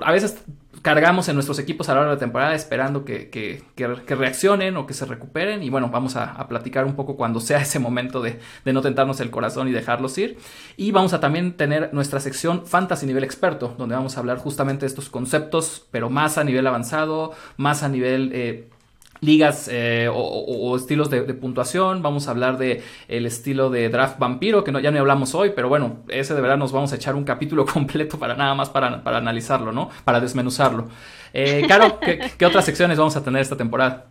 a 0.00 0.12
veces 0.12 0.44
cargamos 0.82 1.28
en 1.28 1.34
nuestros 1.34 1.58
equipos 1.60 1.88
a 1.88 1.92
lo 1.92 2.00
largo 2.00 2.10
de 2.10 2.16
la 2.16 2.20
temporada 2.20 2.54
esperando 2.54 3.04
que, 3.04 3.30
que, 3.30 3.62
que, 3.76 4.14
reaccionen 4.14 4.76
o 4.76 4.86
que 4.86 4.94
se 4.94 5.06
recuperen. 5.06 5.62
Y 5.62 5.70
bueno, 5.70 5.88
vamos 5.88 6.16
a, 6.16 6.32
a 6.32 6.48
platicar 6.48 6.84
un 6.84 6.94
poco 6.94 7.16
cuando 7.16 7.40
sea 7.40 7.60
ese 7.60 7.78
momento 7.78 8.20
de, 8.20 8.40
de, 8.64 8.72
no 8.72 8.82
tentarnos 8.82 9.20
el 9.20 9.30
corazón 9.30 9.68
y 9.68 9.72
dejarlos 9.72 10.18
ir. 10.18 10.38
Y 10.76 10.90
vamos 10.90 11.12
a 11.12 11.20
también 11.20 11.56
tener 11.56 11.94
nuestra 11.94 12.20
sección 12.20 12.66
Fantasy 12.66 13.06
Nivel 13.06 13.24
Experto, 13.24 13.74
donde 13.78 13.94
vamos 13.94 14.16
a 14.16 14.20
hablar 14.20 14.38
justamente 14.38 14.80
de 14.80 14.88
estos 14.88 15.08
conceptos, 15.08 15.86
pero 15.92 16.10
más 16.10 16.36
a 16.36 16.44
nivel 16.44 16.66
avanzado, 16.66 17.32
más 17.56 17.82
a 17.82 17.88
nivel... 17.88 18.30
Eh, 18.34 18.68
ligas 19.22 19.68
eh, 19.72 20.08
o, 20.08 20.16
o, 20.16 20.70
o, 20.70 20.76
estilos 20.76 21.08
de, 21.08 21.22
de, 21.22 21.32
puntuación. 21.32 22.02
Vamos 22.02 22.26
a 22.26 22.32
hablar 22.32 22.58
de 22.58 22.82
el 23.08 23.24
estilo 23.24 23.70
de 23.70 23.88
draft 23.88 24.18
vampiro, 24.18 24.64
que 24.64 24.72
no, 24.72 24.80
ya 24.80 24.90
no 24.90 24.98
hablamos 24.98 25.34
hoy, 25.34 25.52
pero 25.54 25.68
bueno, 25.68 26.00
ese 26.08 26.34
de 26.34 26.40
verdad 26.40 26.58
nos 26.58 26.72
vamos 26.72 26.92
a 26.92 26.96
echar 26.96 27.14
un 27.14 27.24
capítulo 27.24 27.64
completo 27.72 28.18
para 28.18 28.34
nada 28.34 28.54
más 28.54 28.68
para, 28.68 29.02
para 29.02 29.18
analizarlo, 29.18 29.72
¿no? 29.72 29.90
Para 30.04 30.20
desmenuzarlo. 30.20 30.88
Eh, 31.32 31.64
Caro, 31.68 32.00
¿qué, 32.00 32.32
¿qué, 32.36 32.44
otras 32.44 32.64
secciones 32.64 32.98
vamos 32.98 33.16
a 33.16 33.22
tener 33.22 33.40
esta 33.40 33.56
temporada? 33.56 34.06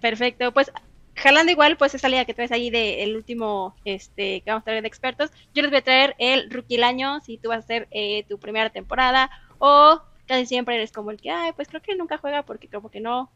Perfecto, 0.00 0.50
pues 0.52 0.72
jalando 1.14 1.52
igual, 1.52 1.76
pues 1.76 1.94
esa 1.94 2.08
liga 2.08 2.24
que 2.24 2.32
traes 2.32 2.52
ahí 2.52 2.70
del 2.70 3.14
último, 3.14 3.76
este, 3.84 4.40
que 4.40 4.50
vamos 4.50 4.62
a 4.62 4.64
traer 4.64 4.80
de 4.80 4.88
expertos, 4.88 5.30
yo 5.54 5.60
les 5.60 5.70
voy 5.70 5.80
a 5.80 5.84
traer 5.84 6.14
el 6.18 6.50
rookie 6.50 6.76
del 6.76 6.84
año, 6.84 7.20
si 7.20 7.36
tú 7.36 7.50
vas 7.50 7.58
a 7.58 7.60
hacer 7.60 7.86
eh, 7.90 8.24
tu 8.30 8.38
primera 8.38 8.70
temporada, 8.70 9.30
o 9.58 10.00
casi 10.26 10.46
siempre 10.46 10.76
eres 10.76 10.90
como 10.90 11.10
el 11.10 11.20
que, 11.20 11.30
ay, 11.30 11.52
pues 11.54 11.68
creo 11.68 11.82
que 11.82 11.94
nunca 11.96 12.16
juega 12.16 12.44
porque 12.44 12.68
como 12.68 12.90
que 12.90 13.00
no 13.00 13.30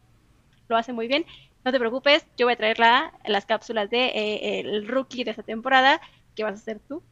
lo 0.69 0.77
hace 0.77 0.93
muy 0.93 1.09
bien. 1.09 1.25
No 1.65 1.73
te 1.73 1.79
preocupes, 1.79 2.27
yo 2.37 2.47
voy 2.47 2.55
a 2.55 2.57
traer 2.57 2.79
la, 2.79 3.13
las 3.27 3.47
cápsulas 3.47 3.89
de 3.91 4.07
eh, 4.07 4.61
el 4.61 4.87
rookie 4.87 5.25
de 5.25 5.31
esta 5.31 5.43
temporada, 5.43 6.01
que 6.35 6.45
vas 6.45 6.53
a 6.53 6.57
hacer 6.57 6.81
tú, 6.89 7.03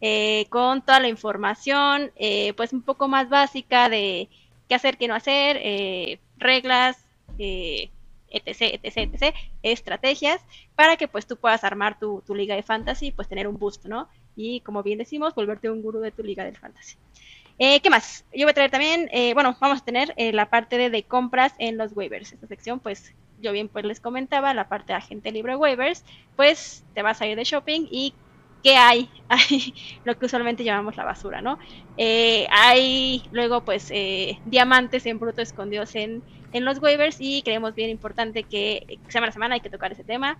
eh, 0.00 0.46
con 0.48 0.82
toda 0.82 0.98
la 1.00 1.08
información, 1.08 2.10
eh, 2.16 2.54
pues 2.54 2.72
un 2.72 2.82
poco 2.82 3.06
más 3.06 3.28
básica 3.28 3.88
de 3.88 4.28
qué 4.68 4.74
hacer, 4.74 4.96
qué 4.98 5.08
no 5.08 5.14
hacer, 5.14 5.58
eh, 5.62 6.18
reglas, 6.38 7.04
eh, 7.38 7.90
etc, 8.28 8.80
etc, 8.82 8.96
etc, 9.14 9.36
estrategias, 9.62 10.40
para 10.74 10.96
que 10.96 11.06
pues 11.06 11.26
tú 11.26 11.36
puedas 11.36 11.62
armar 11.62 11.98
tu, 11.98 12.22
tu 12.26 12.34
liga 12.34 12.56
de 12.56 12.62
fantasy 12.62 13.08
y 13.08 13.12
pues 13.12 13.28
tener 13.28 13.46
un 13.46 13.58
boost, 13.58 13.84
¿no? 13.84 14.08
Y 14.34 14.60
como 14.60 14.82
bien 14.82 14.98
decimos, 14.98 15.34
volverte 15.34 15.70
un 15.70 15.82
gurú 15.82 16.00
de 16.00 16.10
tu 16.10 16.22
liga 16.22 16.44
del 16.44 16.56
fantasy. 16.56 16.96
Eh, 17.58 17.80
¿Qué 17.80 17.90
más? 17.90 18.24
Yo 18.32 18.46
voy 18.46 18.50
a 18.50 18.54
traer 18.54 18.70
también, 18.70 19.08
eh, 19.12 19.34
bueno, 19.34 19.56
vamos 19.60 19.80
a 19.80 19.84
tener 19.84 20.14
eh, 20.16 20.32
la 20.32 20.48
parte 20.48 20.90
de, 20.90 21.02
compras 21.04 21.54
en 21.58 21.76
los 21.76 21.92
waivers. 21.94 22.32
Esta 22.32 22.46
sección, 22.46 22.80
pues, 22.80 23.14
yo 23.40 23.52
bien 23.52 23.68
pues 23.68 23.84
les 23.84 24.00
comentaba, 24.00 24.54
la 24.54 24.68
parte 24.68 24.92
de 24.92 24.98
agente 24.98 25.32
libre 25.32 25.56
waivers, 25.56 26.04
pues 26.36 26.84
te 26.94 27.02
vas 27.02 27.20
a 27.20 27.26
ir 27.26 27.36
de 27.36 27.44
shopping 27.44 27.86
y 27.90 28.14
¿qué 28.62 28.76
hay? 28.76 29.10
Hay 29.28 29.74
lo 30.04 30.18
que 30.18 30.26
usualmente 30.26 30.64
llamamos 30.64 30.96
la 30.96 31.04
basura, 31.04 31.40
¿no? 31.42 31.58
hay 31.98 33.22
luego 33.32 33.64
pues 33.64 33.92
diamantes 34.46 35.06
en 35.06 35.18
bruto 35.18 35.42
escondidos 35.42 35.94
en, 35.94 36.22
en, 36.52 36.64
los 36.64 36.80
waivers 36.80 37.16
y 37.20 37.42
creemos 37.42 37.74
bien 37.74 37.90
importante 37.90 38.44
que 38.44 38.98
semana 39.08 39.30
a 39.30 39.32
semana 39.32 39.54
hay 39.56 39.60
que 39.60 39.70
tocar 39.70 39.92
ese 39.92 40.04
tema 40.04 40.38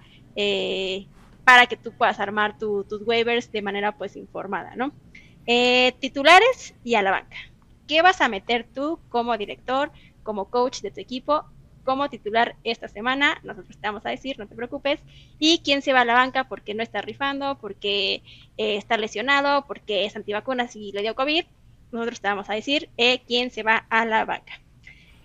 para 1.45 1.67
que 1.67 1.77
tú 1.77 1.93
puedas 1.93 2.21
armar 2.21 2.59
tu, 2.59 2.85
tus 2.85 3.03
waivers 3.03 3.51
de 3.51 3.63
manera 3.63 3.93
pues 3.93 4.17
informada, 4.17 4.77
¿no? 4.77 4.93
Eh, 5.47 5.93
titulares 5.99 6.75
y 6.85 6.95
a 6.95 7.03
la 7.03 7.11
banca. 7.11 7.37
¿Qué 7.89 8.01
vas 8.01 8.21
a 8.21 8.29
meter 8.29 8.67
tú 8.73 9.01
como 9.09 9.37
director, 9.37 9.91
como 10.23 10.49
coach 10.51 10.81
de 10.83 10.93
tu 10.93 11.01
equipo, 11.01 11.45
como 11.85 12.09
titular 12.09 12.55
esta 12.63 12.87
semana? 12.87 13.41
Nosotros 13.43 13.77
te 13.77 13.89
vamos 13.89 14.07
a 14.07 14.11
decir, 14.11 14.39
no 14.39 14.47
te 14.47 14.55
preocupes. 14.55 15.01
¿Y 15.39 15.59
quién 15.65 15.83
se 15.83 15.93
va 15.93 16.03
a 16.03 16.05
la 16.05 16.15
banca 16.15 16.45
porque 16.45 16.75
no 16.75 16.83
está 16.83 17.03
rifando, 17.03 17.59
porque 17.61 18.23
eh, 18.57 18.77
está 18.77 18.97
lesionado, 18.97 19.67
porque 19.67 20.05
es 20.05 20.15
antivacunas 20.15 20.77
y 20.77 20.93
le 20.93 21.03
dio 21.03 21.17
COVID? 21.17 21.45
Nosotros 21.91 22.21
te 22.21 22.29
vamos 22.29 22.49
a 22.49 22.55
decir 22.55 22.89
eh, 22.97 23.21
quién 23.27 23.51
se 23.51 23.65
va 23.65 23.85
a 23.91 24.05
la 24.05 24.25
banca. 24.25 24.61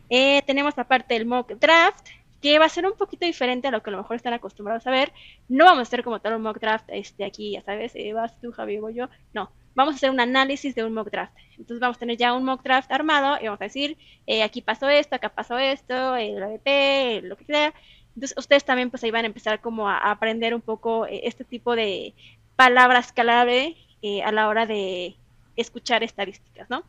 tenemos 0.09 0.75
la 0.77 0.87
parte 0.87 1.13
del 1.13 1.27
mock 1.27 1.51
draft, 1.59 2.07
que 2.41 2.59
va 2.59 2.65
a 2.65 2.69
ser 2.69 2.85
un 2.85 2.97
poquito 2.97 3.25
diferente 3.25 3.67
a 3.67 3.71
lo 3.71 3.83
que 3.83 3.89
a 3.89 3.93
lo 3.93 3.99
mejor 3.99 4.15
están 4.15 4.33
acostumbrados 4.33 4.85
a 4.87 4.91
ver. 4.91 5.13
No 5.47 5.65
vamos 5.65 5.79
a 5.79 5.81
hacer 5.83 6.03
como 6.03 6.19
tal 6.21 6.33
un 6.33 6.41
mock 6.41 6.59
draft 6.59 6.85
este, 6.89 7.23
aquí, 7.23 7.51
ya 7.51 7.61
sabes, 7.61 7.93
vas 8.13 8.39
tú, 8.41 8.51
Javier, 8.51 8.83
o 8.83 8.89
yo. 8.89 9.09
No, 9.33 9.51
vamos 9.77 9.93
a 9.93 9.97
hacer 9.97 10.09
un 10.09 10.19
análisis 10.19 10.73
de 10.73 10.83
un 10.83 10.91
mock 10.91 11.11
draft. 11.11 11.37
Entonces 11.51 11.79
vamos 11.79 11.97
a 11.97 11.99
tener 11.99 12.17
ya 12.17 12.33
un 12.33 12.43
mock 12.43 12.63
draft 12.63 12.91
armado 12.91 13.37
y 13.39 13.45
vamos 13.45 13.61
a 13.61 13.65
decir, 13.65 13.95
eh, 14.25 14.41
aquí 14.41 14.63
pasó 14.63 14.89
esto, 14.89 15.15
acá 15.15 15.29
pasó 15.29 15.59
esto, 15.59 16.15
el 16.15 16.41
ADP, 16.41 17.21
lo 17.23 17.37
que 17.37 17.45
sea. 17.45 17.73
Entonces 18.15 18.35
ustedes 18.39 18.65
también 18.65 18.89
pues 18.89 19.03
ahí 19.03 19.11
van 19.11 19.25
a 19.25 19.27
empezar 19.27 19.61
como 19.61 19.87
a, 19.87 19.99
aprender 19.99 20.55
un 20.55 20.61
poco 20.61 21.05
eh, 21.05 21.21
este 21.25 21.43
tipo 21.43 21.75
de 21.75 22.15
palabras 22.55 23.13
clave 23.13 23.77
eh, 24.01 24.23
a 24.23 24.31
la 24.31 24.47
hora 24.47 24.65
de 24.65 25.15
escuchar 25.55 26.01
estadísticas, 26.03 26.69
¿no? 26.69 26.83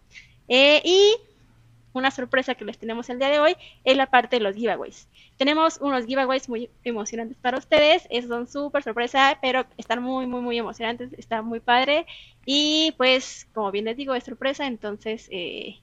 y 0.50 1.14
una 1.92 2.10
sorpresa 2.10 2.54
que 2.54 2.64
les 2.64 2.78
tenemos 2.78 3.08
el 3.10 3.18
día 3.18 3.28
de 3.28 3.40
hoy 3.40 3.56
es 3.84 3.96
la 3.96 4.06
parte 4.06 4.36
de 4.36 4.42
los 4.42 4.54
giveaways. 4.54 5.08
Tenemos 5.36 5.78
unos 5.80 6.06
giveaways 6.06 6.48
muy 6.48 6.70
emocionantes 6.84 7.36
para 7.38 7.58
ustedes, 7.58 8.06
esos 8.10 8.28
son 8.28 8.46
súper 8.46 8.82
sorpresa, 8.82 9.38
pero 9.40 9.66
están 9.76 10.02
muy, 10.02 10.26
muy, 10.26 10.40
muy 10.40 10.58
emocionantes, 10.58 11.12
está 11.14 11.42
muy 11.42 11.60
padre. 11.60 12.06
Y 12.44 12.94
pues, 12.96 13.48
como 13.54 13.70
bien 13.70 13.86
les 13.86 13.96
digo, 13.96 14.14
es 14.14 14.24
sorpresa, 14.24 14.66
entonces 14.66 15.28
eh, 15.30 15.80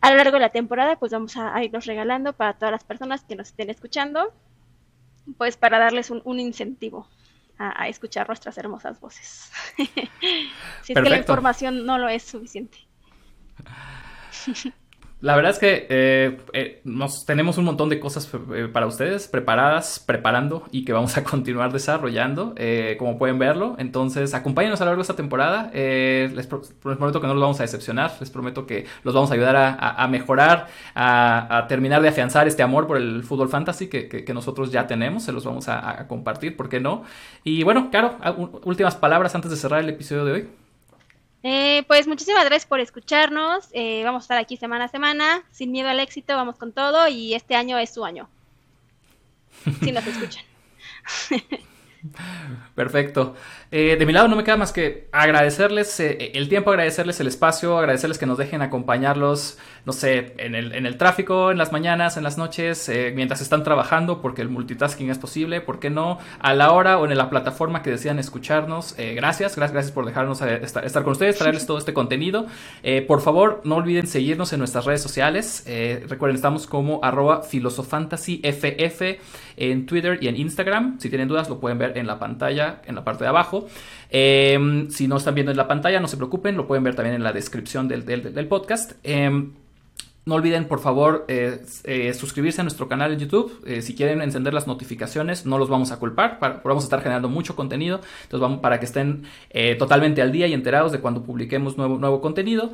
a 0.00 0.10
lo 0.10 0.16
largo 0.16 0.32
de 0.32 0.40
la 0.40 0.50
temporada 0.50 0.96
pues 0.96 1.12
vamos 1.12 1.36
a, 1.36 1.62
irlos 1.64 1.86
regalando 1.86 2.34
para 2.34 2.54
todas 2.54 2.72
las 2.72 2.84
personas 2.84 3.24
que 3.24 3.36
nos 3.36 3.48
estén 3.48 3.70
escuchando, 3.70 4.34
pues 5.38 5.56
para 5.56 5.78
darles 5.78 6.10
un, 6.10 6.40
incentivo. 6.40 7.08
A, 7.56 7.88
escuchar 7.88 8.26
nuestras 8.26 8.58
hermosas 8.58 8.98
voces. 9.00 9.52
si 10.82 10.92
es 10.92 11.00
que 11.00 11.08
la 11.08 11.18
información 11.18 11.86
no 11.86 11.98
lo 11.98 12.08
es 12.08 12.24
suficiente. 12.24 12.78
La 15.24 15.36
verdad 15.36 15.52
es 15.52 15.58
que 15.58 15.86
eh, 15.88 16.36
eh, 16.52 16.82
nos 16.84 17.24
tenemos 17.24 17.56
un 17.56 17.64
montón 17.64 17.88
de 17.88 17.98
cosas 17.98 18.28
eh, 18.54 18.68
para 18.70 18.86
ustedes 18.86 19.26
preparadas, 19.26 19.98
preparando 19.98 20.64
y 20.70 20.84
que 20.84 20.92
vamos 20.92 21.16
a 21.16 21.24
continuar 21.30 21.72
desarrollando, 21.72 22.54
como 22.98 23.16
pueden 23.16 23.38
verlo. 23.38 23.74
Entonces, 23.78 24.34
acompáñenos 24.34 24.82
a 24.82 24.84
lo 24.84 24.90
largo 24.90 25.00
de 25.00 25.04
esta 25.04 25.16
temporada. 25.16 25.70
les, 25.72 26.46
prometo 26.46 27.22
que 27.22 27.26
no 27.26 27.32
los 27.32 27.40
vamos 27.40 27.58
a 27.58 27.62
decepcionar. 27.62 28.12
Les 28.20 28.28
prometo 28.28 28.66
que 28.66 28.84
los 29.02 29.14
vamos 29.14 29.30
a 29.30 29.34
ayudar 29.34 29.56
a, 29.56 30.06
mejorar, 30.08 30.66
a, 30.94 31.64
terminar 31.70 32.02
de 32.02 32.08
afianzar 32.08 32.46
este 32.46 32.62
amor 32.62 32.86
por 32.86 32.98
el 32.98 33.22
fútbol 33.22 33.48
fantasy 33.48 33.88
que, 33.88 34.30
nosotros 34.34 34.72
ya 34.72 34.86
tenemos. 34.86 35.22
Se 35.22 35.32
los 35.32 35.46
vamos 35.46 35.70
a, 35.70 36.06
compartir, 36.06 36.54
¿por 36.54 36.68
qué 36.68 36.80
no? 36.80 37.02
Y 37.44 37.62
bueno, 37.62 37.88
Caro, 37.90 38.18
últimas 38.64 38.94
palabras 38.94 39.34
antes 39.34 39.50
de 39.50 39.56
cerrar 39.56 39.80
el 39.80 39.88
episodio 39.88 40.26
de 40.26 40.32
hoy. 40.32 40.63
Eh, 41.46 41.84
pues 41.86 42.06
muchísimas 42.06 42.42
gracias 42.46 42.64
por 42.64 42.80
escucharnos. 42.80 43.68
Eh, 43.72 44.02
vamos 44.02 44.22
a 44.22 44.24
estar 44.24 44.38
aquí 44.38 44.56
semana 44.56 44.86
a 44.86 44.88
semana, 44.88 45.42
sin 45.50 45.72
miedo 45.72 45.90
al 45.90 46.00
éxito, 46.00 46.34
vamos 46.34 46.56
con 46.56 46.72
todo 46.72 47.06
y 47.06 47.34
este 47.34 47.54
año 47.54 47.78
es 47.78 47.92
su 47.92 48.02
año. 48.02 48.30
Si 49.82 49.92
nos 49.92 50.06
escuchan. 50.06 50.42
Perfecto. 52.74 53.34
Eh, 53.76 53.96
de 53.96 54.06
mi 54.06 54.12
lado 54.12 54.28
no 54.28 54.36
me 54.36 54.44
queda 54.44 54.56
más 54.56 54.72
que 54.72 55.08
agradecerles 55.10 55.98
eh, 55.98 56.30
el 56.34 56.48
tiempo, 56.48 56.70
agradecerles 56.70 57.18
el 57.18 57.26
espacio, 57.26 57.76
agradecerles 57.76 58.18
que 58.18 58.24
nos 58.24 58.38
dejen 58.38 58.62
acompañarlos, 58.62 59.58
no 59.84 59.92
sé, 59.92 60.32
en 60.38 60.54
el, 60.54 60.76
en 60.76 60.86
el 60.86 60.96
tráfico, 60.96 61.50
en 61.50 61.58
las 61.58 61.72
mañanas, 61.72 62.16
en 62.16 62.22
las 62.22 62.38
noches, 62.38 62.88
eh, 62.88 63.12
mientras 63.16 63.40
están 63.40 63.64
trabajando, 63.64 64.22
porque 64.22 64.42
el 64.42 64.48
multitasking 64.48 65.10
es 65.10 65.18
posible, 65.18 65.60
¿por 65.60 65.80
qué 65.80 65.90
no? 65.90 66.20
A 66.38 66.54
la 66.54 66.70
hora 66.70 66.98
o 66.98 67.04
en 67.04 67.18
la 67.18 67.28
plataforma 67.28 67.82
que 67.82 67.90
desean 67.90 68.20
escucharnos. 68.20 68.94
gracias, 68.96 69.56
gracias, 69.56 69.72
gracias 69.72 69.92
por 69.92 70.06
dejarnos 70.06 70.40
estar, 70.40 70.84
estar, 70.84 71.02
con 71.02 71.10
ustedes, 71.10 71.36
traerles 71.36 71.66
todo 71.66 71.78
este 71.78 71.92
contenido. 71.92 72.46
por 73.08 73.22
favor, 73.22 73.60
no 73.64 73.74
olviden 73.74 74.06
seguirnos 74.06 74.52
en 74.52 74.60
nuestras 74.60 74.84
redes 74.84 75.02
sociales. 75.02 75.64
recuerden, 76.08 76.36
estamos 76.36 76.68
como 76.68 77.00
arroba 77.02 77.42
filosofantasyff 77.42 78.62
en 79.56 79.86
Twitter 79.86 80.18
y 80.20 80.28
en 80.28 80.36
Instagram. 80.36 81.00
Si 81.00 81.08
tienen 81.08 81.28
dudas, 81.28 81.48
lo 81.48 81.58
pueden 81.58 81.78
ver 81.78 81.98
en 81.98 82.06
la 82.06 82.20
pantalla, 82.20 82.82
en 82.86 82.94
la 82.94 83.04
parte 83.04 83.24
de 83.24 83.30
abajo. 83.30 83.63
Em, 84.10 84.90
si 84.90 85.08
no 85.08 85.16
están 85.16 85.34
viendo 85.34 85.50
en 85.50 85.56
la 85.56 85.66
pantalla, 85.66 86.00
no 86.00 86.08
se 86.08 86.16
preocupen, 86.16 86.56
lo 86.56 86.66
pueden 86.66 86.84
ver 86.84 86.94
también 86.94 87.16
en 87.16 87.22
la 87.22 87.32
descripción 87.32 87.88
del, 87.88 88.04
podcast. 88.48 88.92
Em, 89.02 89.52
no 90.26 90.36
olviden, 90.36 90.68
por 90.68 90.80
favor, 90.80 91.26
eh, 91.28 91.60
eh, 91.84 92.14
suscribirse 92.14 92.62
a 92.62 92.64
nuestro 92.64 92.88
canal 92.88 93.12
en 93.12 93.18
YouTube. 93.18 93.62
Eh, 93.66 93.82
si 93.82 93.94
quieren 93.94 94.22
encender 94.22 94.54
las 94.54 94.66
notificaciones, 94.66 95.44
no 95.44 95.58
los 95.58 95.68
vamos 95.68 95.92
a 95.92 95.98
culpar. 95.98 96.38
vamos 96.40 96.84
a 96.84 96.86
estar 96.86 97.02
generando 97.02 97.28
mucho 97.28 97.54
contenido. 97.54 98.00
Entonces, 98.22 98.40
vamos 98.40 98.60
para 98.60 98.80
que 98.80 98.86
estén 98.86 99.24
totalmente 99.78 100.22
al 100.22 100.32
día 100.32 100.46
y 100.46 100.54
enterados 100.54 100.92
de 100.92 101.00
cuando 101.00 101.22
publiquemos 101.22 101.76
nuevo, 101.76 101.98
nuevo 101.98 102.20
contenido. 102.22 102.72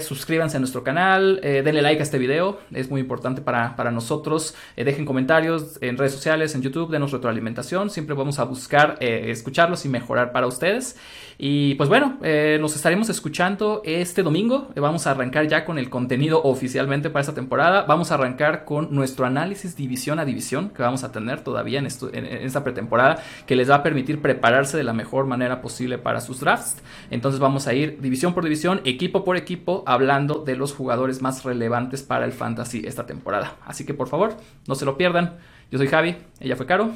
suscríbanse 0.00 0.56
a 0.56 0.60
nuestro 0.60 0.82
canal. 0.82 1.40
denle 1.42 1.82
like 1.82 2.00
a 2.00 2.02
este 2.02 2.18
video. 2.18 2.58
Es 2.72 2.90
muy 2.90 3.02
importante 3.02 3.42
para, 3.42 3.76
para 3.76 3.90
nosotros. 3.90 4.54
dejen 4.76 5.04
comentarios 5.04 5.78
en 5.82 5.98
redes 5.98 6.12
sociales, 6.12 6.54
en 6.54 6.62
YouTube. 6.62 6.90
Denos 6.90 7.12
retroalimentación. 7.12 7.90
Siempre 7.90 8.14
vamos 8.14 8.38
a 8.38 8.44
buscar 8.44 8.96
escucharlos 9.00 9.84
y 9.84 9.90
mejorar 9.90 10.32
para 10.32 10.46
ustedes. 10.46 10.96
Y 11.38 11.74
pues 11.74 11.90
bueno, 11.90 12.18
nos 12.60 12.74
estaremos 12.74 13.10
escuchando 13.10 13.82
este 13.84 14.22
domingo. 14.22 14.70
vamos 14.74 15.06
a 15.06 15.10
arrancar 15.10 15.46
ya 15.48 15.66
con 15.66 15.78
el 15.78 15.90
contenido 15.90 16.45
oficialmente 16.48 17.10
para 17.10 17.20
esta 17.20 17.34
temporada. 17.34 17.82
Vamos 17.82 18.10
a 18.10 18.14
arrancar 18.14 18.64
con 18.64 18.94
nuestro 18.94 19.26
análisis 19.26 19.76
división 19.76 20.18
a 20.18 20.24
división 20.24 20.70
que 20.70 20.82
vamos 20.82 21.04
a 21.04 21.12
tener 21.12 21.42
todavía 21.42 21.78
en, 21.78 21.86
esta 21.86 22.64
pretemporada 22.64 23.22
que 23.46 23.56
les 23.56 23.70
va 23.70 23.76
a 23.76 23.82
permitir 23.82 24.20
prepararse 24.20 24.76
de 24.76 24.84
la 24.84 24.92
mejor 24.92 25.26
manera 25.26 25.60
posible 25.60 25.98
para 25.98 26.20
sus 26.20 26.40
drafts. 26.40 26.82
Entonces 27.10 27.40
vamos 27.40 27.66
a 27.66 27.74
ir 27.74 28.00
división 28.00 28.34
por 28.34 28.44
división, 28.44 28.80
equipo 28.84 29.24
por 29.24 29.36
equipo, 29.36 29.84
hablando 29.86 30.44
de 30.44 30.56
los 30.56 30.72
jugadores 30.72 31.22
más 31.22 31.44
relevantes 31.44 32.02
para 32.02 32.24
el 32.24 32.32
fantasy 32.32 32.82
esta 32.86 33.06
temporada. 33.06 33.56
Así 33.66 33.84
que 33.84 33.94
por 33.94 34.08
favor, 34.08 34.36
no 34.66 34.74
se 34.74 34.84
lo 34.84 34.96
pierdan. 34.96 35.36
Yo 35.70 35.78
soy 35.78 35.88
Javi, 35.88 36.16
ella 36.40 36.56
fue 36.56 36.66
Caro. 36.66 36.90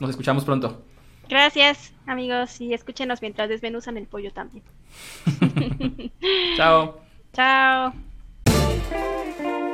Nos 0.00 0.10
escuchamos 0.10 0.44
pronto. 0.44 0.82
Gracias, 1.28 1.92
amigos, 2.06 2.60
y 2.60 2.74
escúchenos 2.74 3.22
mientras 3.22 3.48
desmenuzan 3.48 3.96
el 3.96 4.06
pollo 4.06 4.32
también. 4.32 4.64
Chao. 6.56 7.00
Chao. 7.32 8.11
Música 8.92 9.71